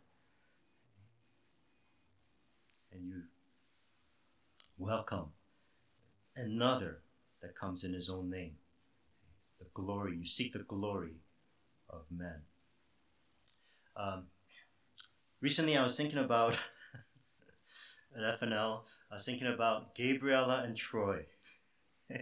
and 2.90 3.04
you 3.04 3.24
welcome 4.78 5.26
another 6.34 7.02
that 7.42 7.54
comes 7.54 7.84
in 7.84 7.92
his 7.92 8.08
own 8.08 8.30
name. 8.30 8.54
The 9.58 9.66
glory, 9.74 10.16
you 10.16 10.24
seek 10.24 10.54
the 10.54 10.60
glory 10.60 11.20
of 11.90 12.06
men. 12.10 12.40
Um, 13.94 14.28
recently, 15.42 15.76
I 15.76 15.82
was 15.82 15.98
thinking 15.98 16.18
about 16.18 16.54
at 18.16 18.40
FNL, 18.40 18.82
I 19.12 19.16
was 19.16 19.26
thinking 19.26 19.46
about 19.46 19.94
Gabriella 19.94 20.62
and 20.64 20.76
Troy. 20.76 21.26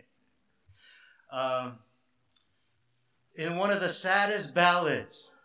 Um, 1.32 1.78
in 3.36 3.54
one 3.54 3.70
of 3.70 3.78
the 3.78 3.88
saddest 3.88 4.52
ballads 4.52 5.36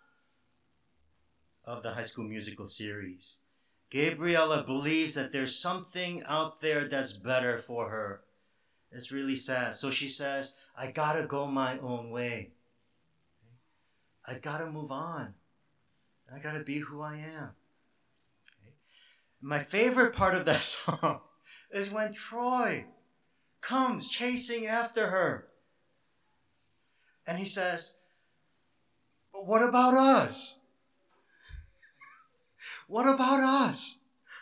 of 1.64 1.84
the 1.84 1.92
High 1.92 2.02
School 2.02 2.24
Musical 2.24 2.66
series, 2.66 3.38
Gabriella 3.92 4.64
believes 4.64 5.14
that 5.14 5.32
there's 5.32 5.60
something 5.60 6.24
out 6.26 6.60
there 6.60 6.86
that's 6.86 7.18
better 7.18 7.60
for 7.60 7.92
her. 7.92 8.22
It's 8.92 9.12
really 9.12 9.36
sad. 9.36 9.76
So 9.76 9.92
she 9.92 10.08
says, 10.08 10.56
I 10.76 10.90
gotta 10.90 11.28
go 11.28 11.46
my 11.46 11.78
own 11.78 12.10
way. 12.10 12.54
I 14.26 14.40
gotta 14.40 14.72
move 14.72 14.92
on. 14.92 15.36
I 16.34 16.40
gotta 16.40 16.64
be 16.64 16.80
who 16.80 17.02
I 17.02 17.18
am. 17.18 17.52
My 19.40 19.60
favorite 19.60 20.16
part 20.16 20.34
of 20.34 20.46
that 20.46 20.64
song 20.64 21.22
is 21.76 21.92
when 21.92 22.14
Troy 22.14 22.86
comes 23.60 24.10
chasing 24.10 24.66
after 24.66 25.08
her. 25.08 25.48
And 27.28 27.38
he 27.38 27.46
says, 27.46 27.98
But 29.34 29.46
what 29.46 29.62
about 29.62 29.94
us? 29.94 30.62
what 32.88 33.06
about 33.06 33.44
us? 33.44 34.00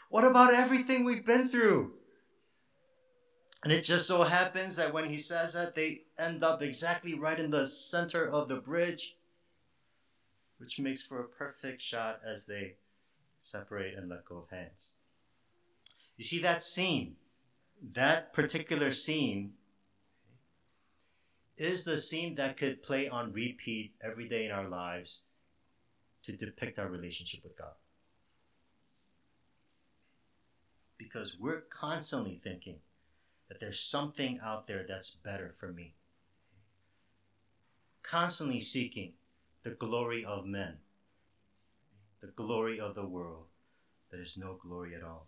What 0.09 0.23
about 0.23 0.53
everything 0.53 1.03
we've 1.03 1.25
been 1.25 1.47
through? 1.47 1.93
And 3.63 3.73
it 3.73 3.81
just 3.81 4.07
so 4.07 4.23
happens 4.23 4.75
that 4.75 4.93
when 4.93 5.05
he 5.05 5.17
says 5.17 5.53
that, 5.53 5.73
they 5.73 6.01
end 6.19 6.43
up 6.43 6.61
exactly 6.61 7.17
right 7.17 7.39
in 7.39 7.49
the 7.49 7.65
center 7.65 8.27
of 8.27 8.47
the 8.47 8.61
bridge, 8.61 9.15
which 10.59 10.79
makes 10.79 11.03
for 11.03 11.19
a 11.21 11.27
perfect 11.27 11.81
shot 11.81 12.19
as 12.23 12.45
they 12.45 12.75
separate 13.39 13.95
and 13.95 14.07
let 14.09 14.25
go 14.25 14.37
of 14.37 14.49
hands. 14.55 14.95
You 16.17 16.25
see 16.25 16.39
that 16.39 16.61
scene, 16.61 17.15
that 17.91 18.31
particular 18.31 18.93
scene 18.93 19.53
is 21.57 21.83
the 21.83 21.97
scene 21.97 22.35
that 22.35 22.57
could 22.57 22.81
play 22.81 23.09
on 23.09 23.33
repeat 23.33 23.93
every 24.01 24.27
day 24.27 24.45
in 24.45 24.51
our 24.51 24.67
lives 24.67 25.23
to 26.23 26.31
depict 26.31 26.79
our 26.79 26.87
relationship 26.87 27.43
with 27.43 27.57
God. 27.57 27.73
Because 30.97 31.37
we're 31.37 31.61
constantly 31.61 32.35
thinking 32.35 32.77
that 33.49 33.59
there's 33.59 33.81
something 33.81 34.39
out 34.43 34.67
there 34.67 34.85
that's 34.87 35.15
better 35.15 35.51
for 35.51 35.67
me. 35.67 35.95
Constantly 38.01 38.61
seeking 38.61 39.13
the 39.63 39.71
glory 39.71 40.23
of 40.23 40.45
men, 40.45 40.77
the 42.21 42.27
glory 42.27 42.79
of 42.79 42.95
the 42.95 43.05
world. 43.05 43.45
There 44.11 44.21
is 44.21 44.37
no 44.37 44.55
glory 44.55 44.95
at 44.95 45.03
all. 45.03 45.27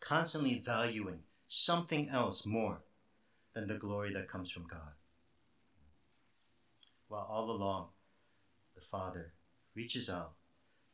Constantly 0.00 0.58
valuing 0.58 1.20
something 1.48 2.08
else 2.10 2.46
more 2.46 2.82
than 3.54 3.66
the 3.66 3.78
glory 3.78 4.12
that 4.12 4.28
comes 4.28 4.50
from 4.50 4.66
God 4.66 4.92
while 7.08 7.26
all 7.28 7.50
along 7.50 7.88
the 8.74 8.82
Father 8.82 9.32
reaches 9.74 10.08
out. 10.10 10.32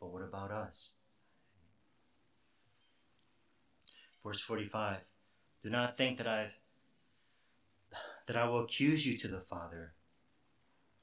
But 0.00 0.12
what 0.12 0.22
about 0.22 0.50
us? 0.50 0.94
Verse 4.22 4.40
45 4.40 4.98
Do 5.62 5.70
not 5.70 5.96
think 5.96 6.18
that 6.18 6.26
I 6.26 6.52
that 8.26 8.36
I 8.36 8.46
will 8.48 8.60
accuse 8.60 9.06
you 9.06 9.18
to 9.18 9.28
the 9.28 9.40
Father. 9.40 9.92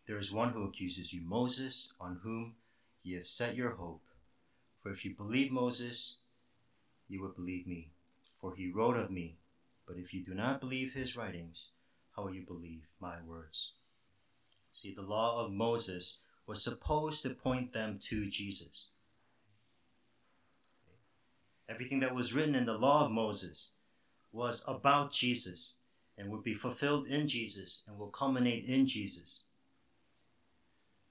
There 0.07 0.17
is 0.17 0.33
one 0.33 0.53
who 0.53 0.63
accuses 0.63 1.13
you, 1.13 1.21
Moses, 1.23 1.93
on 1.99 2.19
whom 2.23 2.55
ye 3.03 3.13
have 3.15 3.27
set 3.27 3.55
your 3.55 3.71
hope. 3.71 4.01
For 4.81 4.91
if 4.91 5.05
you 5.05 5.13
believe 5.15 5.51
Moses, 5.51 6.17
you 7.07 7.21
would 7.21 7.35
believe 7.35 7.67
me, 7.67 7.91
for 8.39 8.55
he 8.55 8.71
wrote 8.71 8.97
of 8.97 9.11
me. 9.11 9.37
But 9.91 9.99
if 9.99 10.13
you 10.13 10.23
do 10.23 10.33
not 10.33 10.61
believe 10.61 10.93
his 10.93 11.17
writings, 11.17 11.73
how 12.15 12.23
will 12.23 12.33
you 12.33 12.43
believe 12.43 12.87
my 13.01 13.15
words? 13.27 13.73
See, 14.71 14.93
the 14.93 15.01
law 15.01 15.43
of 15.43 15.51
Moses 15.51 16.19
was 16.47 16.63
supposed 16.63 17.23
to 17.23 17.31
point 17.31 17.73
them 17.73 17.99
to 18.03 18.29
Jesus. 18.29 18.87
Everything 21.67 21.99
that 21.99 22.15
was 22.15 22.33
written 22.33 22.55
in 22.55 22.65
the 22.65 22.77
law 22.77 23.03
of 23.03 23.11
Moses 23.11 23.71
was 24.31 24.63
about 24.65 25.11
Jesus 25.11 25.75
and 26.17 26.29
would 26.29 26.43
be 26.43 26.53
fulfilled 26.53 27.07
in 27.07 27.27
Jesus 27.27 27.83
and 27.85 27.97
will 27.97 28.11
culminate 28.11 28.63
in 28.63 28.87
Jesus. 28.87 29.43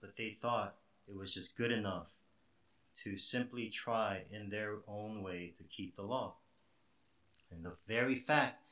But 0.01 0.17
they 0.17 0.31
thought 0.31 0.77
it 1.07 1.19
was 1.19 1.35
just 1.35 1.55
good 1.55 1.71
enough 1.71 2.15
to 3.03 3.19
simply 3.19 3.69
try 3.69 4.23
in 4.33 4.49
their 4.49 4.77
own 4.89 5.23
way 5.23 5.53
to 5.59 5.65
keep 5.65 5.97
the 5.97 6.03
law. 6.03 6.37
And 7.51 7.63
the 7.63 7.77
very 7.87 8.15
fact 8.15 8.65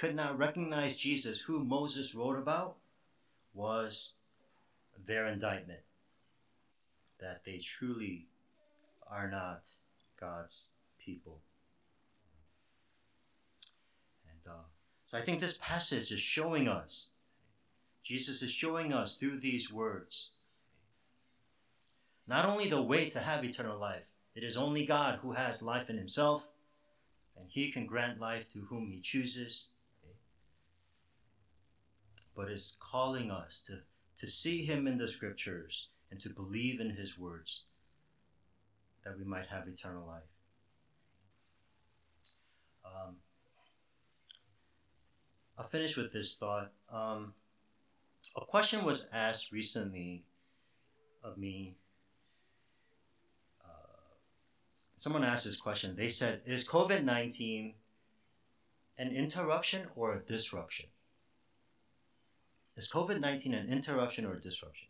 could 0.00 0.16
not 0.16 0.38
recognize 0.38 0.96
Jesus, 0.96 1.42
who 1.42 1.62
Moses 1.62 2.14
wrote 2.14 2.38
about, 2.38 2.76
was 3.52 4.14
their 5.04 5.26
indictment 5.26 5.80
that 7.20 7.44
they 7.44 7.58
truly 7.58 8.26
are 9.06 9.30
not 9.30 9.68
God's 10.18 10.70
people. 10.98 11.40
And 14.30 14.50
uh, 14.50 14.64
so 15.04 15.18
I 15.18 15.20
think 15.20 15.40
this 15.40 15.58
passage 15.60 16.10
is 16.10 16.20
showing 16.20 16.66
us, 16.66 17.10
Jesus 18.02 18.40
is 18.40 18.50
showing 18.50 18.94
us 18.94 19.18
through 19.18 19.40
these 19.40 19.70
words, 19.70 20.30
not 22.26 22.46
only 22.46 22.70
the 22.70 22.80
way 22.80 23.10
to 23.10 23.18
have 23.18 23.44
eternal 23.44 23.78
life, 23.78 24.06
it 24.34 24.44
is 24.44 24.56
only 24.56 24.86
God 24.86 25.18
who 25.20 25.32
has 25.32 25.62
life 25.62 25.90
in 25.90 25.98
himself, 25.98 26.52
and 27.36 27.50
He 27.50 27.70
can 27.70 27.84
grant 27.84 28.18
life 28.18 28.50
to 28.54 28.60
whom 28.60 28.88
He 28.90 29.00
chooses. 29.00 29.72
But 32.36 32.50
is 32.50 32.76
calling 32.80 33.30
us 33.30 33.62
to, 33.66 33.80
to 34.16 34.26
see 34.26 34.64
Him 34.64 34.86
in 34.86 34.98
the 34.98 35.08
Scriptures 35.08 35.88
and 36.10 36.20
to 36.20 36.30
believe 36.30 36.80
in 36.80 36.90
His 36.90 37.18
words 37.18 37.64
that 39.04 39.18
we 39.18 39.24
might 39.24 39.46
have 39.46 39.66
eternal 39.66 40.06
life. 40.06 40.22
Um, 42.84 43.16
I'll 45.58 45.66
finish 45.66 45.96
with 45.96 46.12
this 46.12 46.36
thought. 46.36 46.72
Um, 46.90 47.34
a 48.36 48.44
question 48.44 48.84
was 48.84 49.08
asked 49.12 49.52
recently 49.52 50.24
of 51.22 51.36
me. 51.36 51.76
Uh, 53.62 54.14
someone 54.96 55.24
asked 55.24 55.44
this 55.44 55.60
question. 55.60 55.96
They 55.96 56.08
said, 56.08 56.42
Is 56.46 56.66
COVID 56.66 57.04
19 57.04 57.74
an 58.98 59.10
interruption 59.14 59.88
or 59.96 60.14
a 60.14 60.20
disruption? 60.20 60.90
Is 62.76 62.90
COVID 62.90 63.20
19 63.20 63.54
an 63.54 63.68
interruption 63.68 64.24
or 64.24 64.34
a 64.34 64.40
disruption? 64.40 64.88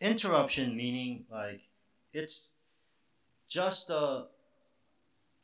Interruption 0.00 0.76
meaning 0.76 1.26
like 1.30 1.62
it's 2.12 2.54
just 3.48 3.90
a 3.90 4.26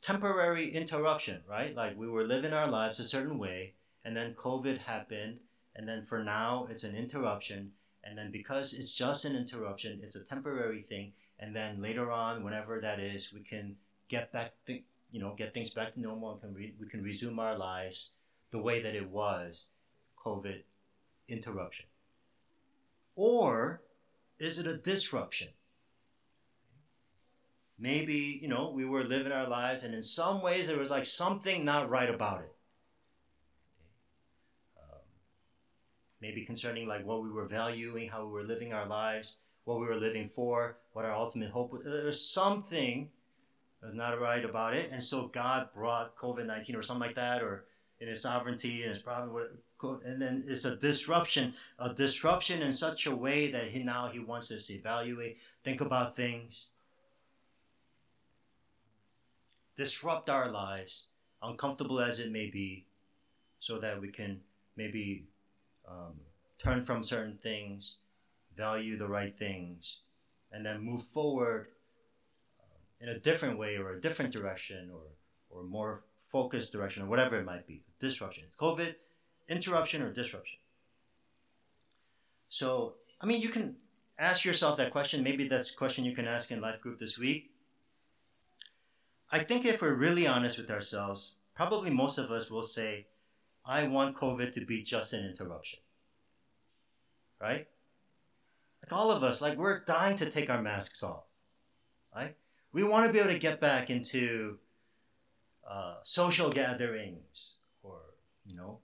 temporary 0.01 0.71
interruption, 0.71 1.43
right? 1.49 1.75
Like 1.75 1.99
we 1.99 2.09
were 2.09 2.25
living 2.25 2.53
our 2.53 2.69
lives 2.69 3.01
a 3.01 3.05
certain 3.05 3.39
way, 3.39 3.75
and 4.05 4.17
then 4.17 4.35
COVID 4.35 4.79
happened, 4.79 5.41
and 5.75 5.89
then 5.89 6.03
for 6.03 6.23
now 6.23 6.69
it's 6.71 6.85
an 6.85 6.95
interruption, 6.95 7.73
and 8.05 8.17
then 8.17 8.31
because 8.31 8.73
it's 8.73 8.95
just 8.95 9.25
an 9.25 9.35
interruption, 9.35 10.01
it's 10.03 10.17
a 10.17 10.25
temporary 10.25 10.83
thing, 10.83 11.13
and 11.41 11.55
then 11.55 11.83
later 11.83 12.11
on, 12.11 12.45
whenever 12.45 12.81
that 12.81 13.01
is, 13.01 13.33
we 13.35 13.41
can 13.41 13.77
get 14.09 14.33
back, 14.33 14.53
th- 14.67 14.85
you 15.11 15.21
know, 15.21 15.35
get 15.35 15.53
things 15.53 15.75
back 15.75 15.95
to 15.95 16.01
normal, 16.01 16.33
and 16.33 16.41
can 16.41 16.55
re- 16.55 16.75
we 16.81 16.87
can 16.87 17.03
resume 17.03 17.39
our 17.39 17.59
lives 17.59 18.13
the 18.53 18.63
way 18.63 18.81
that 18.81 18.95
it 18.95 19.11
was, 19.11 19.71
COVID 20.25 20.63
interruption. 21.29 21.87
Or 23.15 23.83
is 24.39 24.59
it 24.59 24.67
a 24.67 24.77
disruption? 24.77 25.49
maybe 27.79 28.39
you 28.41 28.49
know 28.49 28.71
we 28.71 28.85
were 28.85 29.05
living 29.05 29.33
our 29.33 29.47
lives 29.47 29.83
and 29.83 29.95
in 29.95 30.03
some 30.03 30.43
ways 30.43 30.67
there 30.67 30.79
was 30.79 30.91
like 30.91 31.07
something 31.07 31.65
not 31.65 31.91
right 31.91 32.09
about 32.09 32.41
it 32.41 32.55
um, 34.79 35.01
maybe 36.21 36.45
concerning 36.45 36.87
like 36.87 37.05
what 37.05 37.23
we 37.23 37.31
were 37.31 37.47
valuing 37.47 38.09
how 38.09 38.25
we 38.25 38.33
were 38.33 38.43
living 38.43 38.73
our 38.73 38.87
lives 38.87 39.41
what 39.65 39.79
we 39.79 39.87
were 39.87 39.97
living 39.97 40.29
for 40.29 40.79
what 40.93 41.05
our 41.05 41.15
ultimate 41.15 41.51
hope 41.51 41.73
was 41.73 41.85
there's 41.85 42.27
something 42.27 43.11
that 43.81 43.87
was 43.87 43.95
not 43.95 44.19
right 44.21 44.45
about 44.45 44.73
it 44.73 44.91
and 44.91 45.03
so 45.03 45.27
god 45.27 45.69
brought 45.75 46.17
covid-19 46.17 46.77
or 46.77 46.83
something 46.83 47.07
like 47.07 47.17
that 47.17 47.43
or 47.43 47.67
in 48.01 48.09
his 48.09 48.23
sovereignty 48.23 48.83
and 48.83 48.91
his 48.91 48.99
providence 48.99 49.59
and 49.83 50.21
then 50.21 50.45
it's 50.47 50.65
a 50.65 50.77
disruption 50.77 51.53
a 51.79 51.93
disruption 51.93 52.63
in 52.63 52.73
such 52.73 53.07
a 53.07 53.15
way 53.15 53.51
that 53.51 53.65
he 53.65 53.83
now 53.83 54.07
he 54.07 54.19
wants 54.19 54.51
us 54.51 54.67
to 54.69 54.75
evaluate 54.75 55.37
think 55.63 55.81
about 55.81 56.17
things 56.17 56.73
disrupt 59.77 60.31
our 60.31 60.51
lives, 60.51 61.09
uncomfortable 61.43 62.01
as 62.01 62.19
it 62.19 62.33
may 62.33 62.51
be, 62.51 62.87
so 63.61 63.79
that 63.79 64.01
we 64.01 64.09
can 64.09 64.41
maybe 64.77 65.27
um, 65.89 66.15
turn 66.59 66.83
from 66.83 67.05
certain 67.05 67.37
things, 67.37 67.99
value 68.57 68.97
the 68.97 69.07
right 69.07 69.37
things, 69.37 70.01
and 70.51 70.65
then 70.65 70.81
move 70.81 71.03
forward 71.03 71.69
um, 72.61 72.81
in 73.01 73.15
a 73.15 73.21
different 73.21 73.59
way 73.59 73.77
or 73.77 73.93
a 73.93 74.01
different 74.01 74.33
direction 74.33 74.91
or, 74.93 75.03
or 75.51 75.63
more 75.63 76.05
focused 76.19 76.73
direction 76.73 77.03
or 77.03 77.07
whatever 77.07 77.39
it 77.39 77.45
might 77.45 77.67
be. 77.67 77.85
Disruption. 78.01 78.45
It's 78.47 78.57
COVID, 78.57 78.95
interruption 79.49 80.03
or 80.03 80.13
disruption. 80.13 80.59
So, 82.49 82.95
I 83.21 83.27
mean, 83.27 83.41
you 83.41 83.49
can 83.49 83.77
ask 84.19 84.45
yourself 84.45 84.77
that 84.79 84.93
question. 84.93 85.23
Maybe 85.23 85.49
that's 85.49 85.73
a 85.73 85.77
question 85.77 86.05
you 86.05 86.15
can 86.15 86.27
ask 86.27 86.51
in 86.51 86.61
life 86.61 86.81
group 86.81 86.99
this 86.99 87.19
week. 87.19 87.51
I 89.31 89.41
think 89.41 89.65
if 89.65 89.83
we're 89.83 89.95
really 89.95 90.27
honest 90.27 90.59
with 90.59 90.71
ourselves, 90.71 91.37
probably 91.55 91.91
most 91.91 92.19
of 92.19 92.31
us 92.31 92.51
will 92.51 92.63
say, 92.63 93.07
I 93.65 93.89
want 93.89 94.17
COVID 94.17 94.53
to 94.53 94.65
be 94.65 94.83
just 94.83 95.13
an 95.13 95.27
interruption. 95.27 95.81
Right? 97.41 97.67
Like 98.83 98.93
all 98.93 99.11
of 99.11 99.25
us, 99.25 99.43
like 99.43 99.59
we're 99.59 99.81
dying 99.81 100.17
to 100.19 100.31
take 100.31 100.49
our 100.49 100.63
masks 100.63 101.03
off. 101.03 101.25
Right? 102.15 102.37
We 102.73 102.85
want 102.85 103.07
to 103.07 103.13
be 103.13 103.19
able 103.19 103.33
to 103.33 103.39
get 103.39 103.61
back 103.61 103.91
into 103.91 104.59
uh, 105.69 105.97
social 106.05 106.51
gatherings 106.51 107.59
or, 107.83 107.99
you 108.45 108.57
know, 108.57 108.79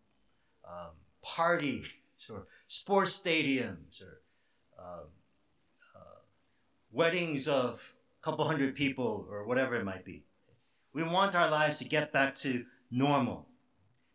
um, 0.69 0.91
parties 1.23 2.03
or 2.31 2.47
sports 2.67 3.21
stadiums 3.21 4.03
or 4.03 4.21
um, 4.79 5.07
uh, 5.97 6.21
weddings 6.91 7.49
of 7.49 7.95
a 8.21 8.25
couple 8.25 8.45
hundred 8.45 8.75
people 8.75 9.27
or 9.31 9.47
whatever 9.47 9.75
it 9.77 9.85
might 9.85 10.05
be. 10.05 10.25
We 10.93 11.03
want 11.03 11.35
our 11.35 11.51
lives 11.51 11.79
to 11.79 11.89
get 11.89 12.13
back 12.13 12.35
to 12.37 12.65
normal 12.91 13.49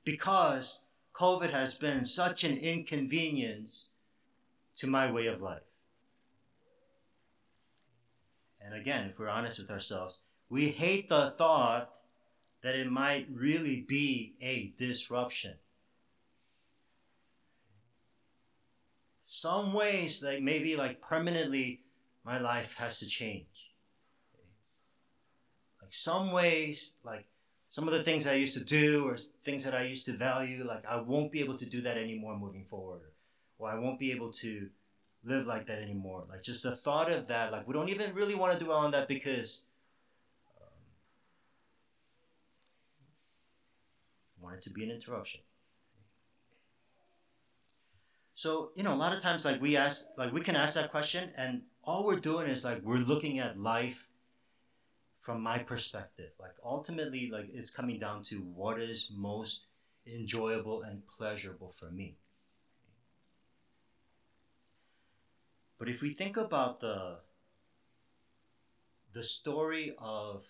because 0.03 0.81
COVID 1.13 1.49
has 1.49 1.77
been 1.79 2.05
such 2.05 2.43
an 2.43 2.57
inconvenience 2.57 3.89
to 4.75 4.87
my 4.87 5.11
way 5.11 5.25
of 5.25 5.41
life. 5.41 5.63
And 8.61 8.75
again, 8.75 9.07
if 9.09 9.17
we're 9.17 9.29
honest 9.29 9.59
with 9.59 9.71
ourselves, 9.71 10.23
we 10.49 10.69
hate 10.69 11.09
the 11.09 11.31
thought 11.31 11.89
that 12.61 12.75
it 12.75 12.91
might 12.91 13.27
really 13.31 13.81
be 13.81 14.35
a 14.41 14.73
disruption. 14.77 15.55
Some 19.27 19.73
ways, 19.73 20.23
like 20.23 20.41
maybe 20.41 20.77
like 20.77 21.01
permanently, 21.01 21.81
my 22.23 22.39
life 22.39 22.75
has 22.75 22.99
to 22.99 23.07
change. 23.07 23.73
Like 25.81 25.91
some 25.93 26.31
ways, 26.31 26.97
like 27.03 27.27
some 27.67 27.89
of 27.89 27.93
the 27.93 28.03
things 28.03 28.25
I 28.25 28.35
used 28.35 28.57
to 28.57 28.63
do 28.63 29.05
or 29.05 29.17
things 29.43 29.65
that 29.65 29.75
I 29.75 29.83
used 29.83 30.05
to 30.05 30.13
value, 30.13 30.63
like 30.63 30.85
I 30.85 31.01
won't 31.01 31.33
be 31.33 31.41
able 31.41 31.57
to 31.57 31.65
do 31.65 31.81
that 31.81 31.97
anymore 31.97 32.39
moving 32.39 32.63
forward. 32.63 33.01
Or 33.59 33.69
I 33.69 33.77
won't 33.77 33.99
be 33.99 34.13
able 34.13 34.31
to 34.31 34.69
live 35.25 35.45
like 35.45 35.65
that 35.67 35.81
anymore. 35.81 36.23
Like 36.29 36.41
just 36.41 36.63
the 36.63 36.75
thought 36.75 37.11
of 37.11 37.27
that, 37.27 37.51
like 37.51 37.67
we 37.67 37.73
don't 37.73 37.89
even 37.89 38.15
really 38.15 38.35
want 38.35 38.57
to 38.57 38.63
dwell 38.63 38.77
on 38.77 38.91
that 38.91 39.09
because 39.09 39.65
um, 40.61 40.71
want 44.41 44.55
it 44.55 44.61
to 44.61 44.69
be 44.69 44.85
an 44.85 44.91
interruption. 44.91 45.41
So, 48.37 48.69
you 48.75 48.83
know, 48.83 48.93
a 48.93 49.01
lot 49.03 49.13
of 49.13 49.19
times 49.19 49.45
like 49.45 49.59
we 49.59 49.77
ask 49.77 50.09
like 50.15 50.31
we 50.31 50.41
can 50.41 50.55
ask 50.55 50.75
that 50.75 50.91
question 50.91 51.31
and 51.35 51.63
all 51.83 52.05
we're 52.05 52.19
doing 52.19 52.45
is 52.45 52.63
like 52.63 52.83
we're 52.83 52.97
looking 52.99 53.39
at 53.39 53.57
life 53.57 54.11
from 55.21 55.41
my 55.41 55.57
perspective. 55.57 56.29
Like 56.39 56.53
ultimately 56.63 57.31
like 57.31 57.47
it's 57.51 57.71
coming 57.71 57.97
down 57.97 58.21
to 58.25 58.35
what 58.35 58.77
is 58.77 59.09
most 59.11 59.71
enjoyable 60.05 60.83
and 60.83 61.01
pleasurable 61.07 61.69
for 61.69 61.89
me. 61.89 62.19
But 65.79 65.89
if 65.89 66.03
we 66.03 66.11
think 66.11 66.37
about 66.37 66.79
the 66.79 67.21
the 69.13 69.23
story 69.23 69.95
of 69.97 70.45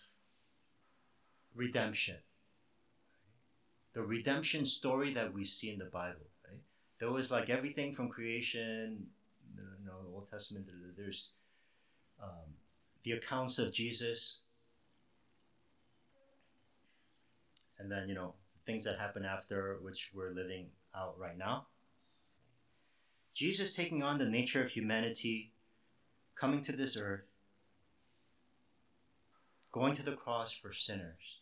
redemption 1.55 2.17
the 3.93 4.03
redemption 4.03 4.65
story 4.65 5.11
that 5.11 5.33
we 5.33 5.45
see 5.45 5.71
in 5.71 5.79
the 5.79 5.85
bible 5.85 6.27
there 6.99 7.11
was 7.11 7.31
like 7.31 7.49
everything 7.49 7.93
from 7.93 8.09
creation 8.09 9.07
you 9.55 9.85
know 9.85 10.01
the 10.03 10.15
old 10.15 10.29
testament 10.29 10.67
there's 10.95 11.33
um, 12.21 12.55
the 13.03 13.11
accounts 13.11 13.59
of 13.59 13.71
jesus. 13.71 14.41
And 17.79 17.91
then 17.91 18.09
you 18.09 18.15
know 18.15 18.33
things 18.65 18.83
that 18.85 18.97
happen 18.97 19.23
after 19.23 19.77
which 19.81 20.11
we're 20.13 20.31
living 20.31 20.67
out 20.95 21.17
right 21.19 21.37
now. 21.37 21.67
Jesus 23.33 23.75
taking 23.75 24.01
on 24.01 24.17
the 24.17 24.29
nature 24.29 24.63
of 24.63 24.71
humanity 24.71 25.53
coming 26.35 26.63
to 26.63 26.71
this 26.71 26.97
earth 26.97 27.35
going 29.71 29.93
to 29.93 30.03
the 30.03 30.15
cross 30.15 30.51
for 30.51 30.73
sinners. 30.73 31.41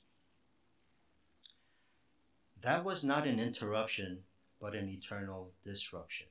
That 2.62 2.84
was 2.84 3.06
not 3.06 3.26
an 3.26 3.40
interruption 3.40 4.25
but 4.62 4.76
an 4.76 4.88
eternal 4.88 5.52
disruption 5.64 6.28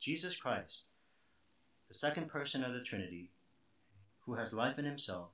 jesus 0.00 0.36
christ 0.36 0.82
the 1.88 1.94
second 1.94 2.28
person 2.28 2.64
of 2.64 2.72
the 2.72 2.82
trinity 2.82 3.30
who 4.26 4.34
has 4.34 4.52
life 4.52 4.78
in 4.78 4.84
himself 4.84 5.30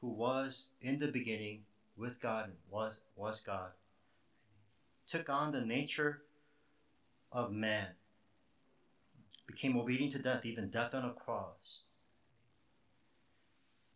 who 0.00 0.08
was 0.08 0.70
in 0.80 0.98
the 0.98 1.08
beginning 1.08 1.64
with 1.96 2.20
God 2.20 2.46
and 2.46 2.54
was, 2.70 3.02
was 3.16 3.42
God, 3.42 3.72
took 5.06 5.28
on 5.28 5.52
the 5.52 5.64
nature 5.64 6.22
of 7.32 7.50
man, 7.50 7.88
became 9.46 9.76
obedient 9.76 10.12
to 10.12 10.22
death, 10.22 10.46
even 10.46 10.70
death 10.70 10.94
on 10.94 11.04
a 11.04 11.12
cross. 11.12 11.82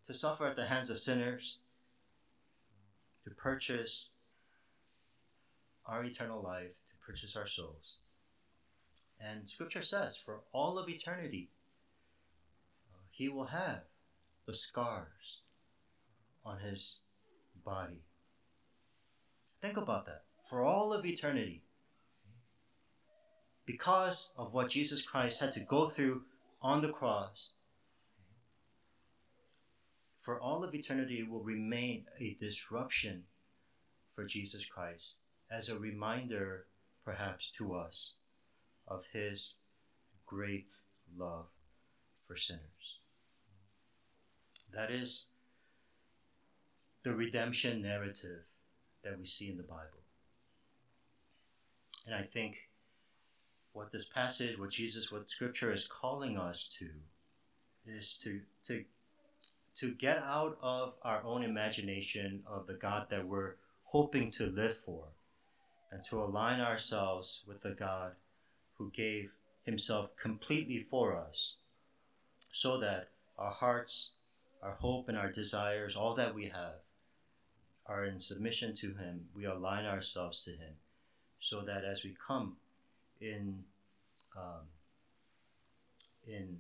to 0.06 0.12
suffer 0.12 0.48
at 0.48 0.56
the 0.56 0.66
hands 0.66 0.90
of 0.90 0.98
sinners, 0.98 1.58
to 3.24 3.30
purchase 3.30 4.08
our 5.86 6.04
eternal 6.04 6.42
life, 6.42 6.80
to 6.86 6.92
purchase 7.04 7.36
our 7.36 7.46
souls. 7.46 7.96
And 9.20 9.48
scripture 9.48 9.82
says, 9.82 10.16
for 10.16 10.40
all 10.52 10.78
of 10.78 10.88
eternity, 10.88 11.50
uh, 12.92 12.98
he 13.10 13.28
will 13.28 13.46
have 13.46 13.82
the 14.46 14.54
scars 14.54 15.42
on 16.44 16.58
his 16.58 17.00
body. 17.64 18.02
Think 19.60 19.76
about 19.76 20.06
that. 20.06 20.24
For 20.44 20.62
all 20.62 20.92
of 20.92 21.06
eternity, 21.06 21.62
because 23.64 24.32
of 24.36 24.52
what 24.52 24.70
Jesus 24.70 25.04
Christ 25.04 25.40
had 25.40 25.52
to 25.52 25.60
go 25.60 25.88
through 25.88 26.22
on 26.60 26.80
the 26.80 26.92
cross, 26.92 27.52
for 30.16 30.40
all 30.40 30.64
of 30.64 30.74
eternity 30.74 31.22
will 31.22 31.42
remain 31.42 32.06
a 32.20 32.36
disruption 32.40 33.24
for 34.14 34.24
Jesus 34.24 34.64
Christ 34.64 35.18
as 35.52 35.68
a 35.68 35.78
reminder, 35.78 36.66
perhaps, 37.04 37.50
to 37.52 37.74
us 37.74 38.14
of 38.88 39.04
his 39.12 39.56
great 40.26 40.70
love 41.16 41.46
for 42.26 42.36
sinners. 42.36 43.00
That 44.72 44.90
is 44.90 45.26
the 47.02 47.14
redemption 47.14 47.82
narrative 47.82 48.44
that 49.04 49.18
we 49.18 49.26
see 49.26 49.50
in 49.50 49.56
the 49.56 49.62
Bible. 49.62 50.02
And 52.06 52.14
I 52.14 52.22
think 52.22 52.70
what 53.72 53.92
this 53.92 54.08
passage, 54.08 54.58
what 54.58 54.70
Jesus, 54.70 55.12
what 55.12 55.28
Scripture 55.28 55.72
is 55.72 55.86
calling 55.86 56.38
us 56.38 56.68
to, 56.78 56.88
is 57.84 58.16
to 58.18 58.40
to 58.66 58.84
to 59.74 59.92
get 59.92 60.18
out 60.18 60.58
of 60.62 60.94
our 61.02 61.22
own 61.24 61.42
imagination 61.42 62.42
of 62.46 62.66
the 62.66 62.74
God 62.74 63.08
that 63.10 63.26
we're 63.26 63.56
hoping 63.84 64.30
to 64.32 64.46
live 64.46 64.76
for, 64.76 65.08
and 65.92 66.02
to 66.04 66.22
align 66.22 66.60
ourselves 66.60 67.44
with 67.46 67.60
the 67.60 67.74
God 67.74 68.12
who 68.78 68.90
gave 68.90 69.34
Himself 69.64 70.16
completely 70.16 70.78
for 70.78 71.14
us, 71.14 71.56
so 72.50 72.78
that 72.78 73.10
our 73.38 73.50
hearts, 73.50 74.12
our 74.62 74.72
hope, 74.72 75.08
and 75.08 75.18
our 75.18 75.30
desires, 75.30 75.94
all 75.94 76.14
that 76.14 76.34
we 76.34 76.46
have, 76.46 76.80
are 77.86 78.06
in 78.06 78.18
submission 78.18 78.74
to 78.74 78.94
Him. 78.94 79.26
We 79.34 79.44
align 79.44 79.84
ourselves 79.84 80.44
to 80.46 80.52
Him, 80.52 80.74
so 81.38 81.60
that 81.60 81.84
as 81.84 82.04
we 82.04 82.16
come 82.26 82.56
in 83.20 83.62
um, 84.34 84.66
in 86.26 86.58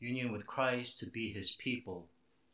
union 0.00 0.32
with 0.32 0.46
Christ 0.46 0.98
to 1.00 1.10
be 1.10 1.28
His 1.28 1.52
people 1.52 2.08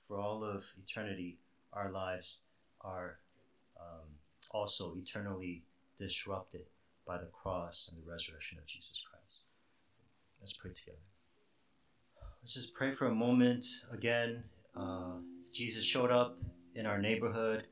for 0.08 0.18
all 0.18 0.42
of 0.42 0.72
eternity, 0.82 1.38
our 1.72 1.90
lives 1.90 2.40
are 2.80 3.18
um, 3.80 4.06
also 4.52 4.96
eternally 4.96 5.62
disrupted 5.98 6.66
by 7.06 7.18
the 7.18 7.26
cross 7.26 7.90
and 7.90 8.00
the 8.00 8.10
resurrection 8.10 8.58
of 8.58 8.66
Jesus 8.66 9.04
Christ. 9.10 9.42
Let's 10.40 10.56
pray 10.56 10.70
together. 10.72 10.98
Let's 12.40 12.54
just 12.54 12.74
pray 12.74 12.92
for 12.92 13.06
a 13.06 13.14
moment 13.14 13.66
again. 13.92 14.44
Uh, 14.76 15.16
Jesus 15.52 15.84
showed 15.84 16.10
up 16.10 16.38
in 16.74 16.86
our 16.86 16.98
neighborhood, 16.98 17.64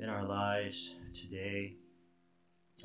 in 0.00 0.08
our 0.08 0.24
lives 0.24 0.94
today. 1.12 1.74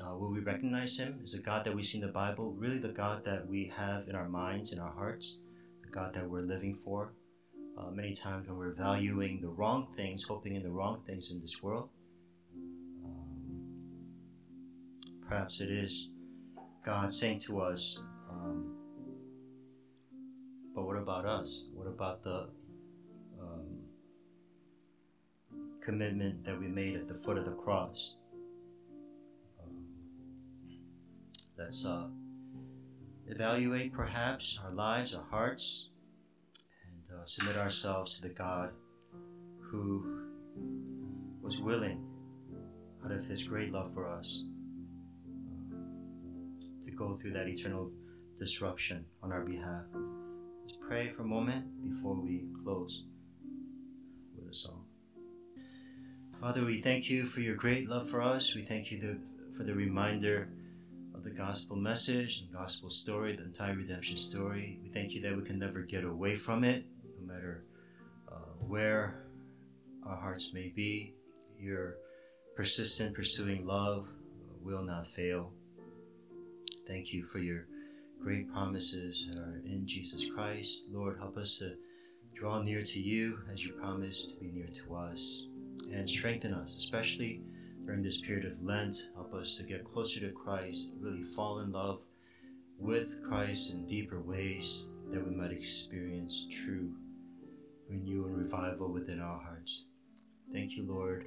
Uh, 0.00 0.16
will 0.16 0.30
we 0.30 0.40
recognize 0.40 0.98
him 0.98 1.20
as 1.22 1.32
the 1.32 1.40
God 1.40 1.64
that 1.64 1.74
we 1.74 1.82
see 1.82 1.98
in 1.98 2.06
the 2.06 2.12
Bible, 2.12 2.52
really 2.58 2.78
the 2.78 2.88
God 2.88 3.24
that 3.24 3.46
we 3.46 3.72
have 3.74 4.08
in 4.08 4.14
our 4.14 4.28
minds, 4.28 4.72
in 4.72 4.78
our 4.78 4.92
hearts, 4.92 5.38
the 5.82 5.90
God 5.90 6.12
that 6.14 6.28
we're 6.28 6.42
living 6.42 6.74
for? 6.74 7.12
Uh, 7.78 7.90
many 7.90 8.14
times 8.14 8.48
when 8.48 8.58
we're 8.58 8.74
valuing 8.74 9.40
the 9.40 9.48
wrong 9.48 9.86
things, 9.94 10.24
hoping 10.24 10.56
in 10.56 10.62
the 10.62 10.70
wrong 10.70 11.02
things 11.06 11.30
in 11.30 11.40
this 11.40 11.62
world, 11.62 11.88
perhaps 15.28 15.60
it 15.60 15.70
is 15.70 16.10
God 16.84 17.12
saying 17.12 17.40
to 17.40 17.60
us, 17.60 18.02
um, 18.30 18.76
but 20.74 20.84
what 20.84 20.96
about 20.96 21.26
us? 21.26 21.70
What 21.74 21.86
about 21.88 22.22
the 22.22 22.48
um, 23.40 23.82
commitment 25.80 26.44
that 26.44 26.58
we 26.58 26.68
made 26.68 26.94
at 26.94 27.08
the 27.08 27.14
foot 27.14 27.38
of 27.38 27.44
the 27.44 27.52
cross? 27.52 28.16
Let's 31.58 31.86
uh, 31.86 32.08
evaluate 33.26 33.92
perhaps 33.92 34.60
our 34.62 34.70
lives, 34.72 35.14
our 35.14 35.24
hearts, 35.24 35.88
and 36.84 37.18
uh, 37.18 37.24
submit 37.24 37.56
ourselves 37.56 38.14
to 38.16 38.22
the 38.22 38.28
God 38.28 38.72
who 39.58 40.28
was 41.40 41.62
willing, 41.62 42.04
out 43.02 43.10
of 43.10 43.24
His 43.24 43.44
great 43.44 43.72
love 43.72 43.94
for 43.94 44.06
us, 44.06 44.44
go 46.96 47.16
through 47.16 47.32
that 47.32 47.48
eternal 47.48 47.90
disruption 48.38 49.04
on 49.22 49.32
our 49.32 49.42
behalf. 49.42 49.84
Let's 50.64 50.78
pray 50.80 51.08
for 51.08 51.22
a 51.22 51.26
moment 51.26 51.66
before 51.82 52.14
we 52.14 52.46
close 52.64 53.04
with 54.34 54.50
a 54.50 54.54
song. 54.54 54.84
Father, 56.40 56.64
we 56.64 56.80
thank 56.80 57.08
you 57.08 57.24
for 57.24 57.40
your 57.40 57.54
great 57.54 57.88
love 57.88 58.10
for 58.10 58.20
us. 58.20 58.54
We 58.54 58.62
thank 58.62 58.90
you 58.90 58.98
the, 58.98 59.18
for 59.56 59.64
the 59.64 59.74
reminder 59.74 60.48
of 61.14 61.24
the 61.24 61.30
gospel 61.30 61.76
message, 61.76 62.42
and 62.42 62.52
gospel 62.52 62.90
story, 62.90 63.34
the 63.34 63.44
entire 63.44 63.74
redemption 63.74 64.16
story. 64.16 64.78
We 64.82 64.90
thank 64.90 65.12
you 65.12 65.20
that 65.22 65.36
we 65.36 65.42
can 65.42 65.58
never 65.58 65.80
get 65.80 66.04
away 66.04 66.36
from 66.36 66.62
it, 66.62 66.84
no 67.18 67.32
matter 67.32 67.64
uh, 68.30 68.34
where 68.60 69.24
our 70.06 70.16
hearts 70.16 70.52
may 70.52 70.68
be. 70.68 71.14
Your 71.58 71.96
persistent 72.54 73.14
pursuing 73.14 73.66
love 73.66 74.08
will 74.62 74.82
not 74.82 75.06
fail. 75.06 75.52
Thank 76.86 77.12
you 77.12 77.22
for 77.22 77.38
your 77.38 77.66
great 78.22 78.52
promises 78.52 79.28
that 79.28 79.38
are 79.38 79.60
in 79.64 79.86
Jesus 79.86 80.28
Christ. 80.30 80.86
Lord, 80.90 81.18
help 81.18 81.36
us 81.36 81.58
to 81.58 81.76
draw 82.34 82.62
near 82.62 82.82
to 82.82 83.00
you 83.00 83.40
as 83.52 83.64
you 83.64 83.72
promised 83.72 84.34
to 84.34 84.40
be 84.40 84.50
near 84.50 84.68
to 84.68 84.94
us 84.94 85.48
and 85.92 86.08
strengthen 86.08 86.54
us, 86.54 86.76
especially 86.76 87.42
during 87.82 88.02
this 88.02 88.20
period 88.20 88.44
of 88.44 88.62
Lent. 88.62 89.10
Help 89.14 89.34
us 89.34 89.56
to 89.56 89.64
get 89.64 89.84
closer 89.84 90.20
to 90.20 90.30
Christ, 90.30 90.94
really 91.00 91.22
fall 91.22 91.60
in 91.60 91.72
love 91.72 92.02
with 92.78 93.22
Christ 93.26 93.72
in 93.72 93.86
deeper 93.86 94.20
ways 94.20 94.88
that 95.10 95.26
we 95.26 95.34
might 95.34 95.52
experience 95.52 96.46
true 96.50 96.92
renewal 97.88 98.26
and 98.26 98.38
revival 98.38 98.92
within 98.92 99.20
our 99.20 99.38
hearts. 99.38 99.88
Thank 100.52 100.76
you, 100.76 100.84
Lord. 100.84 101.26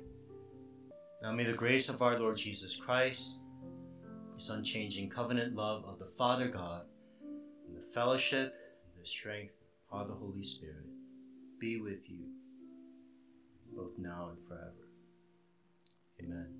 Now 1.22 1.32
may 1.32 1.43
the 1.43 1.54
grace 1.54 1.89
of 1.89 2.02
our 2.02 2.17
Lord 2.17 2.38
Jesus 2.38 2.76
Christ, 2.76 3.43
His 4.39 4.52
unchanging 4.52 5.10
covenant 5.10 5.54
love 5.54 5.84
of 5.84 5.99
the 5.99 6.06
Father 6.06 6.47
God, 6.47 6.86
and 7.67 7.75
the 7.75 7.82
fellowship 7.82 8.56
and 8.86 9.04
the 9.04 9.06
strength 9.06 9.56
of 9.91 10.08
the 10.08 10.13
Holy 10.13 10.43
Spirit 10.43 10.86
be 11.60 11.82
with 11.82 12.10
you 12.10 12.23
both 13.75 13.97
now 13.97 14.30
and 14.32 14.41
forever. 14.47 14.88
Amen. 16.23 16.59